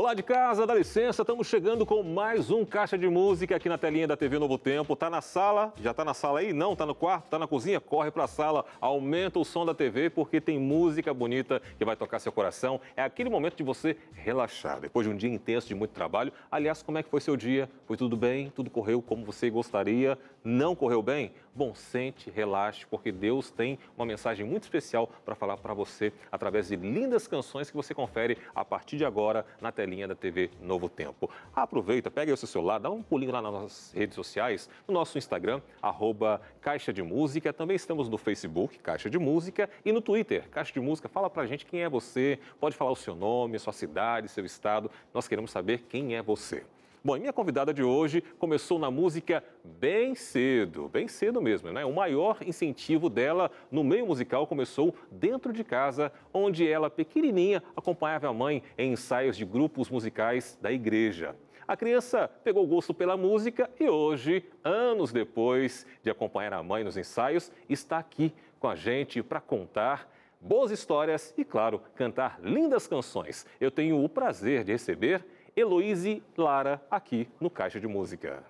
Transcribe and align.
Olá 0.00 0.14
de 0.14 0.22
casa, 0.22 0.66
dá 0.66 0.74
licença, 0.74 1.20
estamos 1.20 1.46
chegando 1.46 1.84
com 1.84 2.02
mais 2.02 2.50
um 2.50 2.64
Caixa 2.64 2.96
de 2.96 3.06
Música 3.06 3.56
aqui 3.56 3.68
na 3.68 3.76
telinha 3.76 4.08
da 4.08 4.16
TV 4.16 4.38
Novo 4.38 4.56
Tempo. 4.56 4.96
Tá 4.96 5.10
na 5.10 5.20
sala? 5.20 5.74
Já 5.76 5.92
tá 5.92 6.06
na 6.06 6.14
sala 6.14 6.38
aí? 6.38 6.54
Não, 6.54 6.74
tá 6.74 6.86
no 6.86 6.94
quarto, 6.94 7.28
tá 7.28 7.38
na 7.38 7.46
cozinha? 7.46 7.78
Corre 7.82 8.10
pra 8.10 8.26
sala, 8.26 8.64
aumenta 8.80 9.38
o 9.38 9.44
som 9.44 9.66
da 9.66 9.74
TV 9.74 10.08
porque 10.08 10.40
tem 10.40 10.58
música 10.58 11.12
bonita 11.12 11.60
que 11.76 11.84
vai 11.84 11.96
tocar 11.96 12.18
seu 12.18 12.32
coração. 12.32 12.80
É 12.96 13.02
aquele 13.02 13.28
momento 13.28 13.56
de 13.56 13.62
você 13.62 13.94
relaxar, 14.14 14.80
depois 14.80 15.06
de 15.06 15.12
um 15.12 15.16
dia 15.18 15.28
intenso 15.28 15.68
de 15.68 15.74
muito 15.74 15.90
trabalho. 15.90 16.32
Aliás, 16.50 16.80
como 16.80 16.96
é 16.96 17.02
que 17.02 17.10
foi 17.10 17.20
seu 17.20 17.36
dia? 17.36 17.68
Foi 17.84 17.98
tudo 17.98 18.16
bem? 18.16 18.50
Tudo 18.56 18.70
correu 18.70 19.02
como 19.02 19.22
você 19.26 19.50
gostaria? 19.50 20.18
Não 20.42 20.74
correu 20.74 21.02
bem? 21.02 21.30
Bom, 21.52 21.74
sente, 21.74 22.30
relaxe, 22.30 22.86
porque 22.86 23.10
Deus 23.10 23.50
tem 23.50 23.76
uma 23.96 24.06
mensagem 24.06 24.46
muito 24.46 24.62
especial 24.62 25.08
para 25.24 25.34
falar 25.34 25.56
para 25.56 25.74
você 25.74 26.12
através 26.30 26.68
de 26.68 26.76
lindas 26.76 27.26
canções 27.26 27.68
que 27.68 27.76
você 27.76 27.92
confere 27.92 28.38
a 28.54 28.64
partir 28.64 28.96
de 28.96 29.04
agora 29.04 29.44
na 29.60 29.72
telinha 29.72 30.06
da 30.06 30.14
TV 30.14 30.48
Novo 30.62 30.88
Tempo. 30.88 31.28
Aproveita, 31.52 32.08
pega 32.08 32.32
o 32.32 32.36
seu 32.36 32.46
celular, 32.46 32.78
dá 32.78 32.88
um 32.88 33.02
pulinho 33.02 33.32
lá 33.32 33.42
nas 33.42 33.52
nossas 33.52 33.92
redes 33.92 34.14
sociais, 34.14 34.70
no 34.86 34.94
nosso 34.94 35.18
Instagram, 35.18 35.60
arroba 35.82 36.40
Caixa 36.60 36.92
de 36.92 37.02
Música. 37.02 37.52
Também 37.52 37.74
estamos 37.74 38.08
no 38.08 38.16
Facebook, 38.16 38.78
Caixa 38.78 39.10
de 39.10 39.18
Música, 39.18 39.68
e 39.84 39.90
no 39.90 40.00
Twitter, 40.00 40.48
Caixa 40.50 40.72
de 40.72 40.80
Música. 40.80 41.08
Fala 41.08 41.28
pra 41.28 41.46
gente 41.46 41.66
quem 41.66 41.82
é 41.82 41.88
você, 41.88 42.38
pode 42.60 42.76
falar 42.76 42.92
o 42.92 42.96
seu 42.96 43.16
nome, 43.16 43.58
sua 43.58 43.72
cidade, 43.72 44.28
seu 44.28 44.44
estado. 44.44 44.88
Nós 45.12 45.26
queremos 45.26 45.50
saber 45.50 45.84
quem 45.88 46.14
é 46.14 46.22
você. 46.22 46.64
Bom, 47.02 47.16
e 47.16 47.20
minha 47.20 47.32
convidada 47.32 47.72
de 47.72 47.82
hoje 47.82 48.22
começou 48.38 48.78
na 48.78 48.90
música 48.90 49.42
bem 49.64 50.14
cedo, 50.14 50.86
bem 50.86 51.08
cedo 51.08 51.40
mesmo, 51.40 51.72
né? 51.72 51.82
O 51.82 51.94
maior 51.94 52.36
incentivo 52.44 53.08
dela 53.08 53.50
no 53.70 53.82
meio 53.82 54.06
musical 54.06 54.46
começou 54.46 54.94
dentro 55.10 55.50
de 55.50 55.64
casa, 55.64 56.12
onde 56.30 56.68
ela, 56.68 56.90
pequenininha, 56.90 57.62
acompanhava 57.74 58.28
a 58.28 58.34
mãe 58.34 58.62
em 58.76 58.92
ensaios 58.92 59.34
de 59.34 59.46
grupos 59.46 59.88
musicais 59.88 60.58
da 60.60 60.70
igreja. 60.70 61.34
A 61.66 61.74
criança 61.74 62.30
pegou 62.44 62.66
gosto 62.66 62.92
pela 62.92 63.16
música 63.16 63.70
e 63.80 63.88
hoje, 63.88 64.44
anos 64.62 65.10
depois 65.10 65.86
de 66.02 66.10
acompanhar 66.10 66.52
a 66.52 66.62
mãe 66.62 66.84
nos 66.84 66.98
ensaios, 66.98 67.50
está 67.66 67.96
aqui 67.96 68.30
com 68.58 68.68
a 68.68 68.76
gente 68.76 69.22
para 69.22 69.40
contar 69.40 70.06
boas 70.38 70.70
histórias 70.70 71.34
e, 71.36 71.44
claro, 71.44 71.80
cantar 71.94 72.40
lindas 72.42 72.86
canções. 72.86 73.46
Eu 73.60 73.70
tenho 73.70 74.02
o 74.02 74.08
prazer 74.08 74.64
de 74.64 74.72
receber 74.72 75.24
Heloíse 75.60 76.22
Lara 76.36 76.82
aqui 76.90 77.28
no 77.40 77.50
Caixa 77.50 77.78
de 77.78 77.86
Música. 77.86 78.42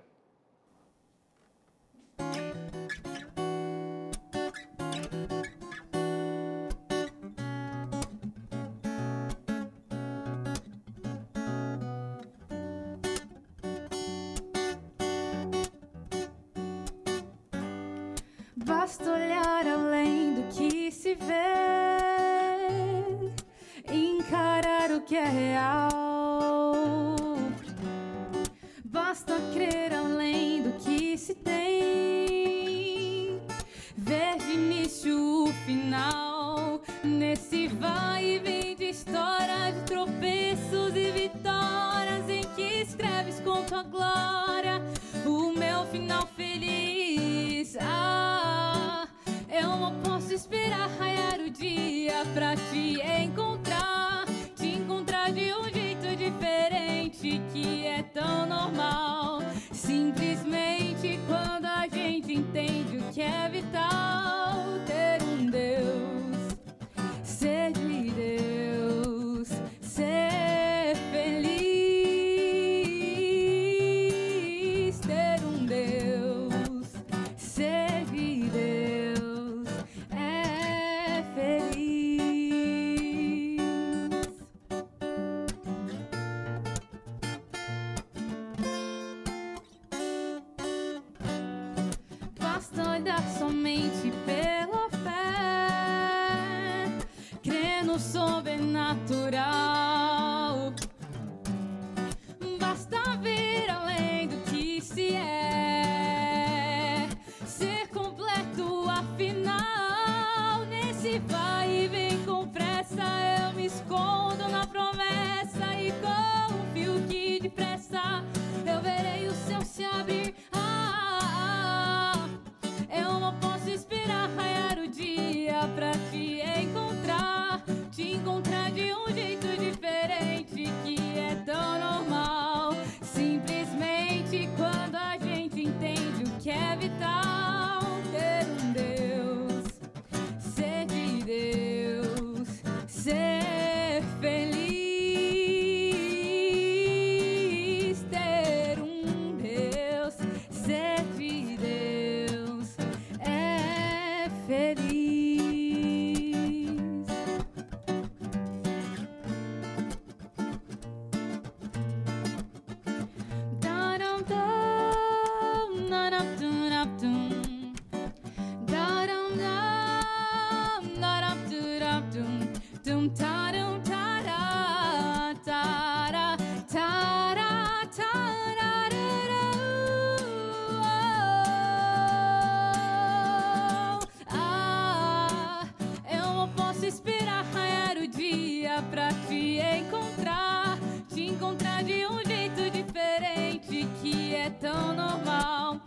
Te 189.50 189.78
encontrar, 189.78 190.78
te 191.12 191.26
encontrar 191.26 191.82
de 191.82 192.06
um 192.06 192.24
jeito 192.24 192.70
diferente 192.70 193.88
que 194.00 194.34
é 194.34 194.48
tão 194.48 194.94
normal. 194.94 195.79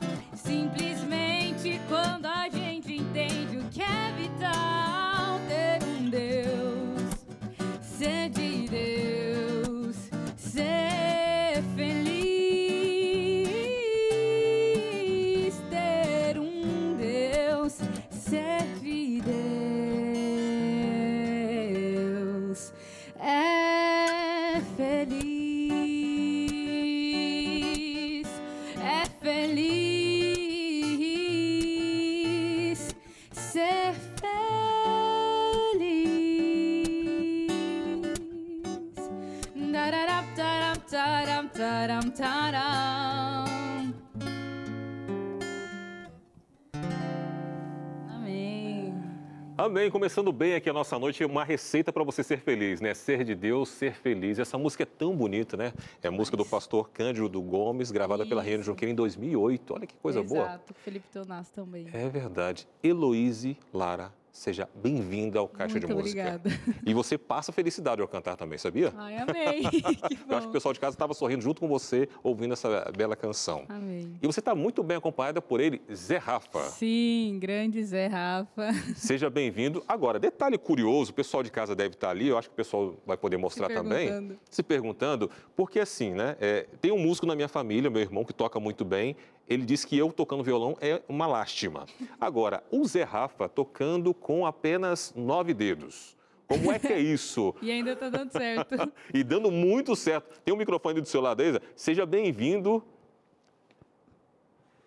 Começando 50.04 50.34
bem 50.34 50.56
aqui 50.56 50.70
a 50.70 50.74
nossa 50.74 51.00
noite, 51.00 51.24
uma 51.24 51.46
receita 51.46 51.94
para 51.94 52.04
você 52.04 52.22
ser 52.24 52.42
feliz, 52.42 52.82
né? 52.82 52.94
Ser 52.94 53.24
de 53.24 53.34
Deus, 53.34 53.70
ser 53.70 53.94
feliz. 53.94 54.38
Essa 54.38 54.58
música 54.58 54.84
é 54.84 54.86
tão 54.86 55.16
bonita, 55.16 55.56
né? 55.56 55.72
É 56.02 56.10
a 56.10 56.12
música 56.12 56.36
do 56.36 56.44
pastor 56.44 56.90
Cândido 56.90 57.42
Gomes, 57.42 57.90
gravada 57.90 58.26
pela 58.26 58.42
Reina 58.42 58.60
Isso. 58.60 58.66
Junqueira 58.66 58.92
em 58.92 58.96
2008. 58.96 59.74
Olha 59.74 59.88
que 59.88 59.96
coisa 59.96 60.22
boa. 60.22 60.44
Exato, 60.44 60.74
Felipe 60.74 61.08
Tonas 61.10 61.50
também. 61.52 61.88
É 61.94 62.10
verdade. 62.10 62.68
Heloíse 62.84 63.58
Lara, 63.74 64.12
seja 64.34 64.68
bem-vinda 64.74 65.38
ao 65.38 65.48
Caixa 65.48 65.74
Muito 65.76 65.88
de 65.88 65.94
Música. 65.94 66.36
obrigada. 66.36 66.50
E 66.84 66.92
você 66.92 67.20
passa 67.20 67.52
felicidade 67.52 68.02
ao 68.02 68.08
cantar 68.08 68.36
também, 68.36 68.58
sabia? 68.58 68.92
Ai, 68.98 69.16
amei. 69.18 69.62
Eu 70.28 70.38
acho 70.38 70.48
que 70.48 70.50
o 70.50 70.52
pessoal 70.52 70.74
de 70.74 70.80
casa 70.80 70.96
estava 70.96 71.14
sorrindo 71.14 71.44
junto 71.44 71.62
com 71.62 71.68
você, 71.68 72.10
ouvindo 72.24 72.52
essa 72.54 72.92
bela 72.98 73.16
canção. 73.16 73.64
Amei. 73.70 74.08
E 74.22 74.26
você 74.26 74.40
está 74.40 74.56
muito 74.56 74.82
bem 74.82 74.98
acompanhada 74.98 75.40
por 75.40 75.62
ele, 75.62 75.80
Zé 75.94 76.18
Rafa. 76.18 76.64
Sim, 76.64 77.38
grande 77.40 77.84
Zé 77.84 78.08
Rafa. 78.08 78.72
Seja 78.96 79.30
bem-vindo. 79.30 79.84
Agora, 79.88 80.20
detalhe 80.20 80.58
curioso, 80.58 81.12
o 81.12 81.14
pessoal 81.14 81.44
de 81.44 81.52
casa 81.52 81.76
deve 81.76 81.94
estar 81.94 82.10
ali, 82.10 82.28
eu 82.28 82.38
acho 82.38 82.50
que 82.50 82.54
o 82.54 82.58
pessoal 82.58 82.96
vai 83.06 83.16
poder 83.16 83.38
mostrar 83.38 83.68
também. 83.68 84.08
perguntando. 84.08 84.40
Se 84.50 84.64
perguntando, 84.64 85.30
porque 85.56 85.80
assim, 85.80 86.12
né? 86.12 86.36
é, 86.42 86.66
tem 86.82 86.92
um 86.92 86.98
músico 86.98 87.28
na 87.28 87.36
minha 87.36 87.48
família, 87.48 87.88
meu 87.88 88.02
irmão, 88.02 88.26
que 88.26 88.34
toca 88.34 88.60
muito 88.60 88.84
bem. 88.84 89.16
Ele 89.48 89.66
disse 89.66 89.86
que 89.86 89.98
eu 89.98 90.12
tocando 90.12 90.44
violão 90.44 90.78
é 90.80 91.01
uma 91.07 91.28
lástima. 91.28 91.86
Agora, 92.19 92.63
o 92.72 92.86
Zé 92.88 93.04
Rafa 93.04 93.50
tocando 93.50 94.13
com 94.13 94.45
apenas 94.45 95.13
nove 95.16 95.54
dedos. 95.54 96.16
Como 96.48 96.72
é 96.72 96.80
que 96.80 96.88
é 96.88 97.00
isso? 97.00 97.54
E 97.62 97.72
ainda 97.72 97.95
tá 97.95 98.10
dando 98.10 98.31
certo. 98.31 98.75
e 99.13 99.24
dando 99.24 99.51
muito 99.51 99.95
certo. 99.95 100.40
Tem 100.42 100.54
um 100.54 100.57
microfone 100.57 101.01
do 101.01 101.07
seu 101.07 101.22
lado 101.22 101.42
Zé? 101.42 101.60
Seja 101.75 102.06
bem-vindo. 102.06 102.84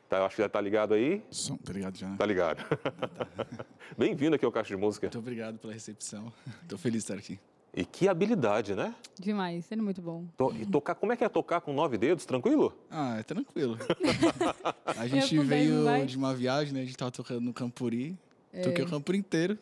Tá, 0.08 0.18
eu 0.18 0.24
acho 0.24 0.36
que 0.36 0.42
já 0.42 0.48
tá 0.48 0.60
ligado 0.60 0.94
aí. 0.94 1.22
Som, 1.30 1.56
tá 1.56 1.72
ligado 1.72 1.98
já, 1.98 2.08
né? 2.08 2.16
Tá 2.16 2.24
ligado. 2.24 2.64
Bem-vindo 3.98 4.36
aqui 4.36 4.44
ao 4.44 4.52
Caixa 4.52 4.68
de 4.68 4.80
Música. 4.80 5.06
Muito 5.06 5.18
obrigado 5.18 5.58
pela 5.58 5.72
recepção. 5.72 6.32
Tô 6.68 6.78
feliz 6.78 7.04
de 7.04 7.12
estar 7.12 7.18
aqui. 7.18 7.40
E 7.76 7.84
que 7.84 8.08
habilidade, 8.08 8.74
né? 8.74 8.94
Demais, 9.20 9.66
sendo 9.66 9.82
muito 9.82 10.00
bom. 10.00 10.24
To- 10.38 10.50
e 10.58 10.64
tocar, 10.64 10.94
como 10.94 11.12
é 11.12 11.16
que 11.16 11.22
é 11.22 11.28
tocar 11.28 11.60
com 11.60 11.74
nove 11.74 11.98
dedos? 11.98 12.24
Tranquilo? 12.24 12.72
Ah, 12.90 13.18
é 13.18 13.22
tranquilo. 13.22 13.76
A 14.86 15.06
gente 15.06 15.38
veio 15.40 15.84
vai? 15.84 16.06
de 16.06 16.16
uma 16.16 16.34
viagem, 16.34 16.72
né? 16.72 16.80
A 16.80 16.84
gente 16.86 16.96
tava 16.96 17.10
tocando 17.10 17.42
no 17.42 17.52
Campuri. 17.52 18.16
É. 18.50 18.62
Toquei 18.62 18.82
o 18.82 18.88
Campuri 18.88 19.18
inteiro. 19.18 19.58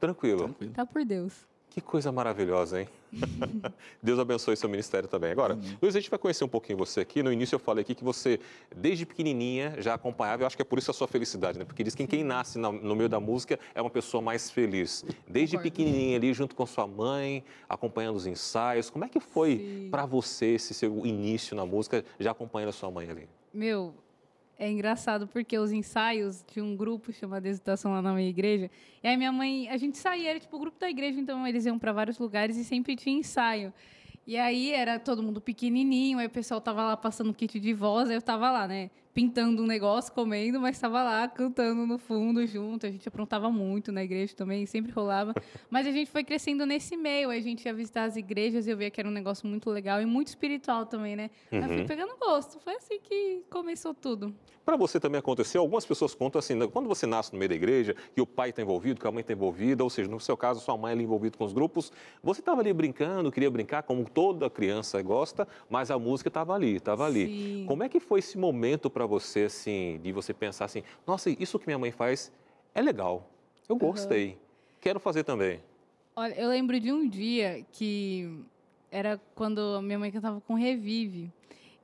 Tranquilo. 0.00 0.40
Tranquilo. 0.44 0.72
Tá 0.72 0.84
por 0.84 1.04
Deus. 1.04 1.32
Que 1.70 1.80
coisa 1.80 2.10
maravilhosa, 2.10 2.80
hein? 2.80 2.88
Deus 4.02 4.18
abençoe 4.18 4.56
seu 4.56 4.68
ministério 4.68 5.08
também. 5.08 5.30
Agora, 5.32 5.58
Luiz, 5.82 5.94
a 5.96 6.00
gente 6.00 6.10
vai 6.10 6.18
conhecer 6.18 6.44
um 6.44 6.48
pouquinho 6.48 6.78
você 6.78 7.00
aqui. 7.00 7.22
No 7.22 7.32
início 7.32 7.54
eu 7.54 7.58
falei 7.58 7.82
aqui 7.82 7.94
que 7.94 8.04
você, 8.04 8.38
desde 8.74 9.04
pequenininha, 9.04 9.74
já 9.78 9.94
acompanhava. 9.94 10.42
Eu 10.42 10.46
acho 10.46 10.56
que 10.56 10.62
é 10.62 10.64
por 10.64 10.78
isso 10.78 10.90
a 10.90 10.94
sua 10.94 11.08
felicidade, 11.08 11.58
né? 11.58 11.64
Porque 11.64 11.82
diz 11.84 11.94
que 11.94 12.06
quem 12.06 12.22
nasce 12.24 12.58
na- 12.58 12.72
no 12.72 12.94
meio 12.96 13.08
da 13.08 13.20
música 13.20 13.58
é 13.74 13.80
uma 13.80 13.90
pessoa 13.90 14.20
mais 14.22 14.50
feliz. 14.50 15.04
Desde 15.28 15.56
pequenininha 15.58 16.16
ali, 16.16 16.32
junto 16.32 16.54
com 16.54 16.64
sua 16.66 16.86
mãe, 16.86 17.44
acompanhando 17.68 18.16
os 18.16 18.26
ensaios. 18.26 18.90
Como 18.90 19.04
é 19.04 19.08
que 19.08 19.20
foi 19.20 19.88
para 19.90 20.06
você 20.06 20.46
esse 20.54 20.72
seu 20.74 21.04
início 21.06 21.56
na 21.56 21.66
música, 21.66 22.04
já 22.18 22.30
acompanhando 22.30 22.70
a 22.70 22.72
sua 22.72 22.90
mãe 22.90 23.08
ali? 23.10 23.28
Meu, 23.52 23.94
é 24.60 24.70
engraçado 24.70 25.26
porque 25.26 25.58
os 25.58 25.72
ensaios 25.72 26.44
de 26.52 26.60
um 26.60 26.76
grupo 26.76 27.10
chamado 27.14 27.46
Exultação 27.46 27.92
lá 27.92 28.02
na 28.02 28.12
minha 28.12 28.28
igreja. 28.28 28.70
E 29.02 29.08
aí 29.08 29.16
minha 29.16 29.32
mãe, 29.32 29.66
a 29.70 29.78
gente 29.78 29.96
saía, 29.96 30.28
era 30.28 30.38
tipo 30.38 30.54
o 30.54 30.60
grupo 30.60 30.78
da 30.78 30.90
igreja, 30.90 31.18
então 31.18 31.46
eles 31.46 31.64
iam 31.64 31.78
para 31.78 31.92
vários 31.92 32.18
lugares 32.18 32.58
e 32.58 32.64
sempre 32.64 32.94
tinha 32.94 33.18
ensaio. 33.18 33.72
E 34.26 34.36
aí 34.36 34.70
era 34.70 34.98
todo 34.98 35.22
mundo 35.22 35.40
pequenininho, 35.40 36.18
aí 36.18 36.26
o 36.26 36.30
pessoal 36.30 36.60
tava 36.60 36.84
lá 36.84 36.94
passando 36.94 37.32
kit 37.32 37.58
de 37.58 37.72
voz, 37.72 38.10
aí 38.10 38.16
eu 38.16 38.20
tava 38.20 38.50
lá, 38.50 38.68
né? 38.68 38.90
Pintando 39.12 39.62
um 39.62 39.66
negócio, 39.66 40.12
comendo, 40.12 40.60
mas 40.60 40.78
tava 40.78 41.02
lá 41.02 41.26
cantando 41.26 41.86
no 41.86 41.98
fundo 41.98 42.46
junto. 42.46 42.86
A 42.86 42.90
gente 42.90 43.06
aprontava 43.08 43.50
muito 43.50 43.90
na 43.90 44.04
igreja 44.04 44.34
também, 44.34 44.66
sempre 44.66 44.92
rolava. 44.92 45.34
Mas 45.68 45.86
a 45.86 45.90
gente 45.90 46.10
foi 46.10 46.22
crescendo 46.22 46.64
nesse 46.64 46.96
meio, 46.96 47.30
a 47.30 47.40
gente 47.40 47.64
ia 47.64 47.74
visitar 47.74 48.04
as 48.04 48.16
igrejas 48.16 48.66
e 48.66 48.70
eu 48.70 48.76
via 48.76 48.90
que 48.90 49.00
era 49.00 49.08
um 49.08 49.12
negócio 49.12 49.48
muito 49.48 49.68
legal 49.70 50.00
e 50.00 50.06
muito 50.06 50.28
espiritual 50.28 50.86
também, 50.86 51.16
né? 51.16 51.30
Aí 51.50 51.58
eu 51.58 51.68
fui 51.68 51.84
pegando 51.84 52.16
gosto. 52.18 52.60
Foi 52.60 52.74
assim 52.74 53.00
que 53.00 53.42
começou 53.50 53.92
tudo. 53.92 54.34
Para 54.64 54.76
você 54.76 55.00
também 55.00 55.18
aconteceu, 55.18 55.62
algumas 55.62 55.84
pessoas 55.84 56.14
contam 56.14 56.38
assim, 56.38 56.54
né, 56.54 56.68
quando 56.68 56.86
você 56.86 57.04
nasce 57.04 57.32
no 57.32 57.38
meio 57.38 57.48
da 57.48 57.54
igreja, 57.56 57.96
que 58.14 58.20
o 58.20 58.26
pai 58.26 58.50
está 58.50 58.62
envolvido, 58.62 59.00
que 59.00 59.06
a 59.06 59.10
mãe 59.10 59.22
está 59.22 59.32
envolvida, 59.32 59.82
ou 59.82 59.90
seja, 59.90 60.08
no 60.08 60.20
seu 60.20 60.36
caso, 60.36 60.60
sua 60.60 60.76
mãe 60.76 60.92
ali 60.92 61.02
envolvida 61.02 61.36
com 61.36 61.44
os 61.44 61.52
grupos, 61.52 61.90
você 62.22 62.40
estava 62.40 62.60
ali 62.60 62.72
brincando, 62.72 63.32
queria 63.32 63.50
brincar, 63.50 63.82
como 63.82 64.08
toda 64.08 64.48
criança 64.48 65.02
gosta, 65.02 65.48
mas 65.68 65.90
a 65.90 65.98
música 65.98 66.28
estava 66.28 66.54
ali, 66.54 66.76
estava 66.76 67.04
ali. 67.04 67.26
Sim. 67.26 67.64
Como 67.66 67.82
é 67.82 67.88
que 67.88 67.98
foi 67.98 68.20
esse 68.20 68.38
momento 68.38 68.88
para 68.88 69.06
você, 69.10 69.40
assim, 69.40 69.98
de 70.02 70.12
você 70.12 70.32
pensar 70.32 70.66
assim, 70.66 70.84
nossa, 71.04 71.28
isso 71.28 71.58
que 71.58 71.66
minha 71.66 71.78
mãe 71.78 71.90
faz 71.90 72.32
é 72.72 72.80
legal, 72.80 73.28
eu 73.68 73.76
gostei, 73.76 74.38
quero 74.80 75.00
fazer 75.00 75.24
também. 75.24 75.60
Olha, 76.14 76.34
eu 76.34 76.48
lembro 76.48 76.78
de 76.78 76.92
um 76.92 77.08
dia 77.08 77.66
que 77.72 78.44
era 78.90 79.20
quando 79.34 79.58
a 79.76 79.82
minha 79.82 79.98
mãe 79.98 80.12
cantava 80.12 80.40
com 80.40 80.54
Revive. 80.54 81.30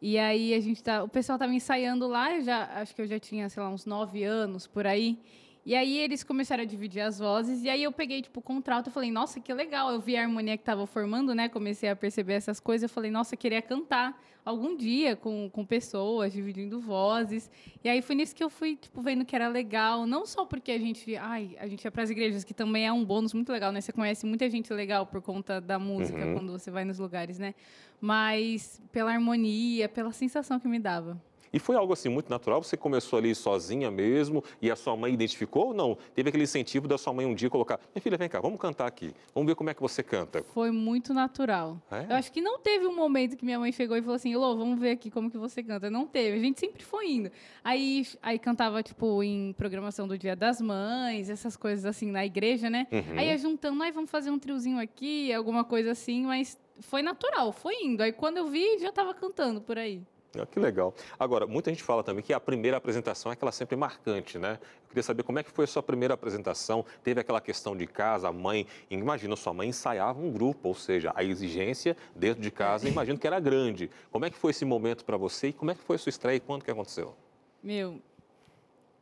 E 0.00 0.19
aí 0.19 0.55
a 0.55 0.61
gente 0.61 0.82
tá, 0.82 1.02
o 1.02 1.08
pessoal 1.08 1.38
tava 1.38 1.52
ensaiando 1.52 2.06
lá, 2.06 2.38
já 2.40 2.64
acho 2.81 2.94
que 2.94 3.02
eu 3.02 3.06
já 3.06 3.19
tinha, 3.19 3.49
sei 3.49 3.62
lá, 3.62 3.69
uns 3.70 3.87
nove 3.87 4.22
anos 4.22 4.67
por 4.67 4.87
aí. 4.87 5.19
E 5.67 5.75
aí 5.75 5.99
eles 5.99 6.23
começaram 6.23 6.63
a 6.63 6.65
dividir 6.65 7.01
as 7.01 7.19
vozes, 7.19 7.65
e 7.65 7.69
aí 7.69 7.83
eu 7.83 7.91
peguei, 7.91 8.23
tipo, 8.23 8.39
o 8.39 8.43
contrato 8.43 8.89
e 8.89 8.93
falei, 8.93 9.11
nossa, 9.11 9.41
que 9.41 9.53
legal. 9.53 9.91
Eu 9.93 10.01
vi 10.01 10.17
a 10.17 10.23
harmonia 10.23 10.56
que 10.56 10.63
tava 10.63 10.87
formando, 10.87 11.35
né? 11.35 11.49
Comecei 11.49 11.89
a 11.89 11.96
perceber 11.96 12.35
essas 12.35 12.61
coisas, 12.61 12.85
eu 12.85 12.89
falei, 12.89 13.11
nossa, 13.11 13.35
eu 13.35 13.39
queria 13.39 13.61
cantar 13.61 14.17
algum 14.44 14.77
dia 14.77 15.17
com, 15.17 15.51
com 15.51 15.67
pessoas, 15.67 16.32
dividindo 16.32 16.79
vozes. 16.81 17.51
E 17.82 17.89
aí 17.89 18.01
foi 18.01 18.15
nisso 18.15 18.32
que 18.32 18.44
eu 18.44 18.49
fui, 18.49 18.77
tipo, 18.77 19.03
vendo 19.03 19.25
que 19.25 19.35
era 19.35 19.49
legal, 19.49 20.06
não 20.06 20.25
só 20.25 20.44
porque 20.44 20.70
a 20.70 20.79
gente, 20.79 21.17
ai, 21.17 21.56
a 21.58 21.67
gente 21.67 21.85
ia 21.85 21.91
para 21.91 22.05
as 22.05 22.11
igrejas, 22.11 22.44
que 22.44 22.55
também 22.55 22.87
é 22.87 22.93
um 22.93 23.05
bônus 23.05 23.35
muito 23.35 23.51
legal, 23.51 23.73
né? 23.73 23.81
Você 23.81 23.93
conhece 23.93 24.25
muita 24.25 24.49
gente 24.49 24.73
legal 24.73 25.05
por 25.05 25.20
conta 25.20 25.61
da 25.61 25.81
música 25.81 26.25
Uhum. 26.27 26.35
quando 26.35 26.53
você 26.53 26.70
vai 26.70 26.85
nos 26.85 27.01
lugares, 27.01 27.41
né? 27.41 27.56
Mas 28.01 28.81
pela 28.93 29.11
harmonia, 29.13 29.89
pela 29.89 30.13
sensação 30.13 30.61
que 30.61 30.69
me 30.69 30.79
dava. 30.79 31.20
E 31.56 31.58
foi 31.58 31.75
algo 31.75 31.94
assim 31.94 32.10
muito 32.10 32.29
natural? 32.29 32.63
Você 32.63 32.77
começou 32.77 33.19
ali 33.19 33.34
sozinha 33.34 33.91
mesmo 33.91 34.44
e 34.60 34.70
a 34.70 34.77
sua 34.77 34.94
mãe 34.94 35.15
identificou 35.15 35.69
ou 35.69 35.75
não? 35.75 35.96
Teve 36.15 36.29
aquele 36.29 36.44
incentivo 36.44 36.86
da 36.86 36.98
sua 36.98 37.15
mãe 37.15 37.25
um 37.25 37.34
dia 37.34 37.48
colocar: 37.48 37.81
Minha 37.94 38.03
filha, 38.03 38.19
vem 38.19 38.29
cá, 38.29 38.43
vamos 38.43 38.60
cantar 38.60 38.86
aqui. 38.86 39.15
Vamos 39.34 39.48
ver 39.48 39.55
como 39.55 39.70
é 39.70 39.72
que 39.75 39.81
você 39.81 40.03
canta. 40.03 40.43
Foi 40.43 40.70
muito 40.70 41.15
natural. 41.15 41.81
É? 41.91 42.13
Eu 42.13 42.17
acho 42.17 42.31
que 42.31 42.43
não 42.43 42.58
teve 42.58 42.86
um 42.86 42.94
momento 42.94 43.39
que 43.39 43.44
minha 43.46 43.58
mãe 43.58 43.72
chegou 43.72 43.96
e 43.96 44.03
falou 44.03 44.17
assim, 44.17 44.34
Elô, 44.34 44.55
vamos 44.55 44.79
ver 44.79 44.91
aqui 44.91 45.10
como 45.10 45.31
que 45.31 45.39
você 45.39 45.63
canta. 45.63 45.89
Não 45.89 46.06
teve. 46.06 46.36
A 46.36 46.41
gente 46.41 46.60
sempre 46.60 46.84
foi 46.84 47.10
indo. 47.10 47.31
Aí, 47.65 48.06
aí 48.20 48.39
cantava, 48.39 48.82
tipo, 48.82 49.22
em 49.22 49.55
programação 49.55 50.06
do 50.06 50.19
Dia 50.19 50.36
das 50.36 50.60
Mães, 50.60 51.31
essas 51.31 51.56
coisas 51.56 51.86
assim, 51.86 52.10
na 52.10 52.27
igreja, 52.27 52.69
né? 52.69 52.86
Uhum. 52.93 53.19
Aí 53.19 53.29
ia 53.29 53.39
juntando, 53.39 53.82
aí 53.82 53.93
vamos 53.93 54.10
fazer 54.10 54.31
um 54.31 54.39
triozinho 54.39 54.79
aqui, 54.79 55.32
alguma 55.32 55.65
coisa 55.65 55.93
assim, 55.93 56.27
mas 56.27 56.60
foi 56.81 57.01
natural, 57.01 57.51
foi 57.51 57.77
indo. 57.82 58.03
Aí 58.03 58.13
quando 58.13 58.36
eu 58.36 58.46
vi, 58.46 58.79
já 58.79 58.93
tava 58.93 59.15
cantando 59.15 59.63
por 59.63 59.79
aí. 59.79 60.03
Ah, 60.43 60.46
que 60.46 60.58
legal. 60.58 60.94
Agora, 61.19 61.46
muita 61.46 61.70
gente 61.70 61.82
fala 61.82 62.02
também 62.02 62.22
que 62.22 62.32
a 62.32 62.40
primeira 62.40 62.76
apresentação 62.76 63.31
é 63.31 63.34
aquela 63.34 63.52
sempre 63.52 63.76
marcante, 63.76 64.38
né? 64.38 64.58
Eu 64.82 64.88
queria 64.88 65.02
saber 65.02 65.22
como 65.22 65.38
é 65.38 65.43
que 65.43 65.50
foi 65.50 65.64
a 65.64 65.69
sua 65.69 65.82
primeira 65.82 66.14
apresentação. 66.14 66.84
Teve 67.02 67.20
aquela 67.20 67.40
questão 67.40 67.76
de 67.76 67.86
casa, 67.86 68.28
a 68.28 68.32
mãe, 68.32 68.66
imagina, 68.90 69.36
sua 69.36 69.52
mãe 69.52 69.69
ensaiava 69.69 70.20
um 70.20 70.31
grupo, 70.31 70.69
ou 70.69 70.74
seja, 70.74 71.12
a 71.14 71.22
exigência 71.22 71.96
dentro 72.14 72.43
de 72.43 72.50
casa, 72.50 72.88
imagino 72.88 73.19
que 73.19 73.26
era 73.26 73.40
grande. 73.40 73.90
Como 74.10 74.24
é 74.24 74.31
que 74.31 74.36
foi 74.36 74.50
esse 74.50 74.64
momento 74.64 75.05
para 75.05 75.16
você 75.16 75.48
e 75.48 75.52
como 75.52 75.70
é 75.70 75.74
que 75.74 75.82
foi 75.82 75.96
a 75.96 75.98
sua 75.98 76.10
estreia 76.10 76.36
e 76.36 76.40
quando 76.40 76.64
que 76.64 76.70
aconteceu? 76.70 77.14
Meu, 77.62 78.00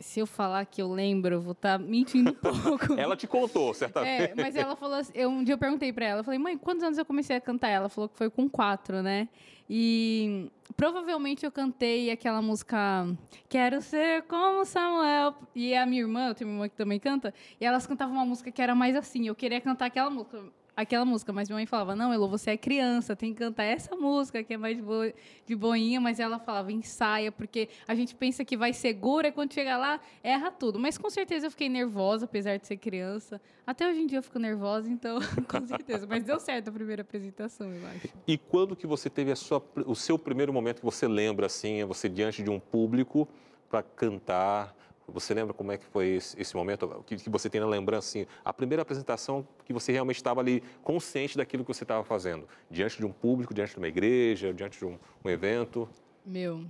se 0.00 0.20
eu 0.20 0.26
falar 0.26 0.64
que 0.66 0.82
eu 0.82 0.92
lembro, 0.92 1.34
eu 1.34 1.40
vou 1.40 1.52
estar 1.52 1.78
mentindo 1.78 2.30
um 2.30 2.34
pouco. 2.34 2.94
Ela 2.98 3.16
te 3.16 3.26
contou, 3.26 3.72
certamente. 3.72 4.32
É, 4.32 4.34
mas 4.34 4.56
ela 4.56 4.76
falou 4.76 4.96
assim, 4.96 5.12
eu, 5.14 5.28
um 5.30 5.42
dia 5.42 5.54
eu 5.54 5.58
perguntei 5.58 5.92
pra 5.92 6.04
ela, 6.04 6.20
eu 6.20 6.24
falei, 6.24 6.38
mãe, 6.38 6.58
quantos 6.58 6.82
anos 6.82 6.98
eu 6.98 7.04
comecei 7.04 7.36
a 7.36 7.40
cantar? 7.40 7.68
Ela 7.68 7.88
falou 7.88 8.08
que 8.08 8.16
foi 8.16 8.28
com 8.28 8.48
quatro, 8.48 9.02
né? 9.02 9.28
E 9.68 10.50
provavelmente 10.76 11.44
eu 11.44 11.50
cantei 11.50 12.11
aquela 12.11 12.42
música 12.42 13.06
Quero 13.49 13.80
Ser 13.80 14.23
Como 14.25 14.64
Samuel. 14.64 15.35
E 15.54 15.75
a 15.75 15.87
minha 15.87 16.02
irmã, 16.02 16.28
eu 16.28 16.35
tenho 16.35 16.50
uma 16.50 16.56
irmã 16.56 16.68
que 16.68 16.76
também 16.76 17.00
canta, 17.00 17.33
e 17.61 17.64
elas 17.64 17.87
cantavam 17.87 18.14
uma 18.14 18.26
música 18.26 18.50
que 18.50 18.61
era 18.61 18.75
mais 18.75 18.97
assim, 18.97 19.26
eu 19.26 19.35
queria 19.35 19.61
cantar 19.61 19.87
aquela 19.87 20.11
música. 20.11 20.42
Aquela 20.76 21.04
música, 21.04 21.33
mas 21.33 21.49
minha 21.49 21.57
mãe 21.57 21.66
falava: 21.66 21.95
Não, 21.95 22.12
Elo, 22.12 22.28
você 22.28 22.52
é 22.52 22.57
criança, 22.57 23.14
tem 23.14 23.33
que 23.33 23.38
cantar 23.38 23.64
essa 23.64 23.95
música 23.95 24.43
que 24.43 24.54
é 24.54 24.57
mais 24.57 24.76
de, 24.76 24.83
bo 24.83 25.12
de 25.47 25.54
boinha. 25.54 26.00
Mas 26.00 26.19
ela 26.19 26.38
falava: 26.38 26.73
Ensaia, 26.73 27.31
porque 27.31 27.69
a 27.87 27.95
gente 27.95 28.14
pensa 28.14 28.45
que 28.45 28.57
vai 28.57 28.73
segura 28.73 29.28
e 29.28 29.33
quando 29.33 29.52
chega 29.52 29.76
lá, 29.76 30.00
erra 30.23 30.50
tudo. 30.50 30.78
Mas 30.78 30.99
com 30.99 31.09
certeza 31.09 31.47
eu 31.47 31.50
fiquei 31.50 31.69
nervosa, 31.69 32.25
apesar 32.25 32.57
de 32.57 32.66
ser 32.66 32.76
criança. 32.76 33.40
Até 33.66 33.88
hoje 33.88 34.00
em 34.00 34.07
dia 34.07 34.19
eu 34.19 34.23
fico 34.23 34.38
nervosa, 34.38 34.90
então, 34.90 35.19
com 35.49 35.66
certeza. 35.66 36.07
Mas 36.07 36.25
deu 36.25 36.40
certo 36.40 36.69
a 36.69 36.73
primeira 36.73 37.02
apresentação, 37.02 37.73
eu 37.73 37.87
acho. 37.87 38.09
E 38.26 38.37
quando 38.37 38.75
que 38.75 38.87
você 38.87 39.09
teve 39.09 39.35
sua, 39.37 39.64
o 39.87 39.95
seu 39.95 40.19
primeiro 40.19 40.52
momento 40.52 40.81
que 40.81 40.85
você 40.85 41.07
lembra, 41.07 41.47
assim, 41.47 41.85
você 41.85 42.09
diante 42.09 42.43
de 42.43 42.50
um 42.50 42.59
público 42.59 43.28
para 43.71 43.83
cantar, 43.83 44.75
Você 45.08 45.34
lembra 45.34 45.52
como 45.52 45.70
é 45.70 45.78
que 45.78 45.84
foi 45.84 46.08
esse, 46.16 46.40
esse 46.40 46.56
momento? 46.56 46.87
O 46.87 47.02
que, 47.02 47.16
que 47.16 47.30
você 47.30 47.50
tem 47.50 47.61
na 47.61 47.66
lembrança, 47.66 48.08
assim, 48.08 48.26
a 48.44 48.52
primeira 48.52 48.82
apresentação 48.82 49.46
que 49.64 49.73
você 49.73 49.92
realmente 49.92 50.16
estava 50.16 50.40
ali 50.40 50.62
consciente 50.82 51.37
daquilo 51.37 51.64
que 51.64 51.73
você 51.73 51.84
estava 51.84 52.02
fazendo? 52.04 52.49
Diante 52.70 52.96
de 52.99 53.04
um 53.04 53.12
público, 53.12 53.52
diante 53.52 53.73
de 53.73 53.78
uma 53.78 53.88
igreja, 53.88 54.52
diante 54.52 54.78
de 54.78 54.84
um, 54.84 54.99
um 55.25 55.28
evento? 55.28 55.88
Meu, 56.25 56.64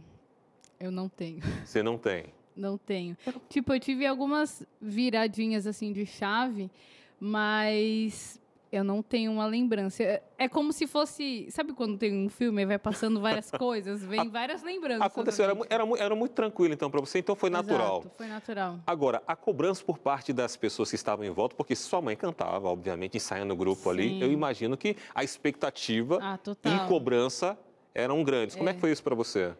eu 0.80 0.90
não 0.90 1.08
tenho. 1.08 1.40
Você 1.64 1.82
não 1.82 1.96
tem? 1.96 2.26
Não 2.56 2.76
tenho. 2.76 3.16
Tipo, 3.48 3.72
eu 3.72 3.80
tive 3.80 4.06
algumas 4.06 4.66
viradinhas 4.80 5.66
assim 5.66 5.92
de 5.92 6.04
chave, 6.06 6.70
mas 7.18 8.40
eu 8.74 8.82
não 8.84 9.02
tenho 9.02 9.30
uma 9.32 9.46
lembrança. 9.46 10.02
É- 10.02 10.22
É 10.36 10.48
como 10.48 10.72
se 10.72 10.86
fosse. 10.86 11.46
Sabe 11.50 11.72
quando 11.72 11.96
tem 11.96 12.26
um 12.26 12.28
filme 12.28 12.62
e 12.62 12.66
vai 12.66 12.78
passando 12.78 13.20
várias 13.20 13.50
coisas? 13.52 14.02
Vem 14.04 14.28
várias 14.28 14.62
lembranças. 14.62 15.02
Aconteceu, 15.06 15.44
era, 15.44 15.56
era, 15.70 15.84
era 15.98 16.14
muito 16.14 16.32
tranquilo 16.32 16.74
então 16.74 16.90
para 16.90 17.00
você, 17.00 17.18
então 17.20 17.34
foi 17.36 17.50
natural. 17.50 18.00
Exato, 18.00 18.16
foi 18.16 18.26
natural. 18.26 18.80
Agora, 18.86 19.22
a 19.26 19.36
cobrança 19.36 19.84
por 19.84 19.98
parte 19.98 20.32
das 20.32 20.56
pessoas 20.56 20.90
que 20.90 20.96
estavam 20.96 21.24
em 21.24 21.30
volta, 21.30 21.54
porque 21.54 21.74
sua 21.76 22.02
mãe 22.02 22.16
cantava, 22.16 22.68
obviamente, 22.68 23.16
ensaiando 23.16 23.48
no 23.48 23.56
grupo 23.56 23.88
ali, 23.88 24.08
Sim. 24.08 24.22
eu 24.22 24.30
imagino 24.32 24.76
que 24.76 24.96
a 25.14 25.22
expectativa 25.22 26.18
Ah, 26.20 26.38
e 26.64 26.88
cobrança 26.88 27.56
eram 27.94 28.22
grandes. 28.24 28.56
Como 28.56 28.68
é, 28.68 28.72
É. 28.72 28.74
que 28.74 28.80
foi 28.80 28.90
isso 28.92 29.02
para 29.02 29.14
você? 29.14 29.52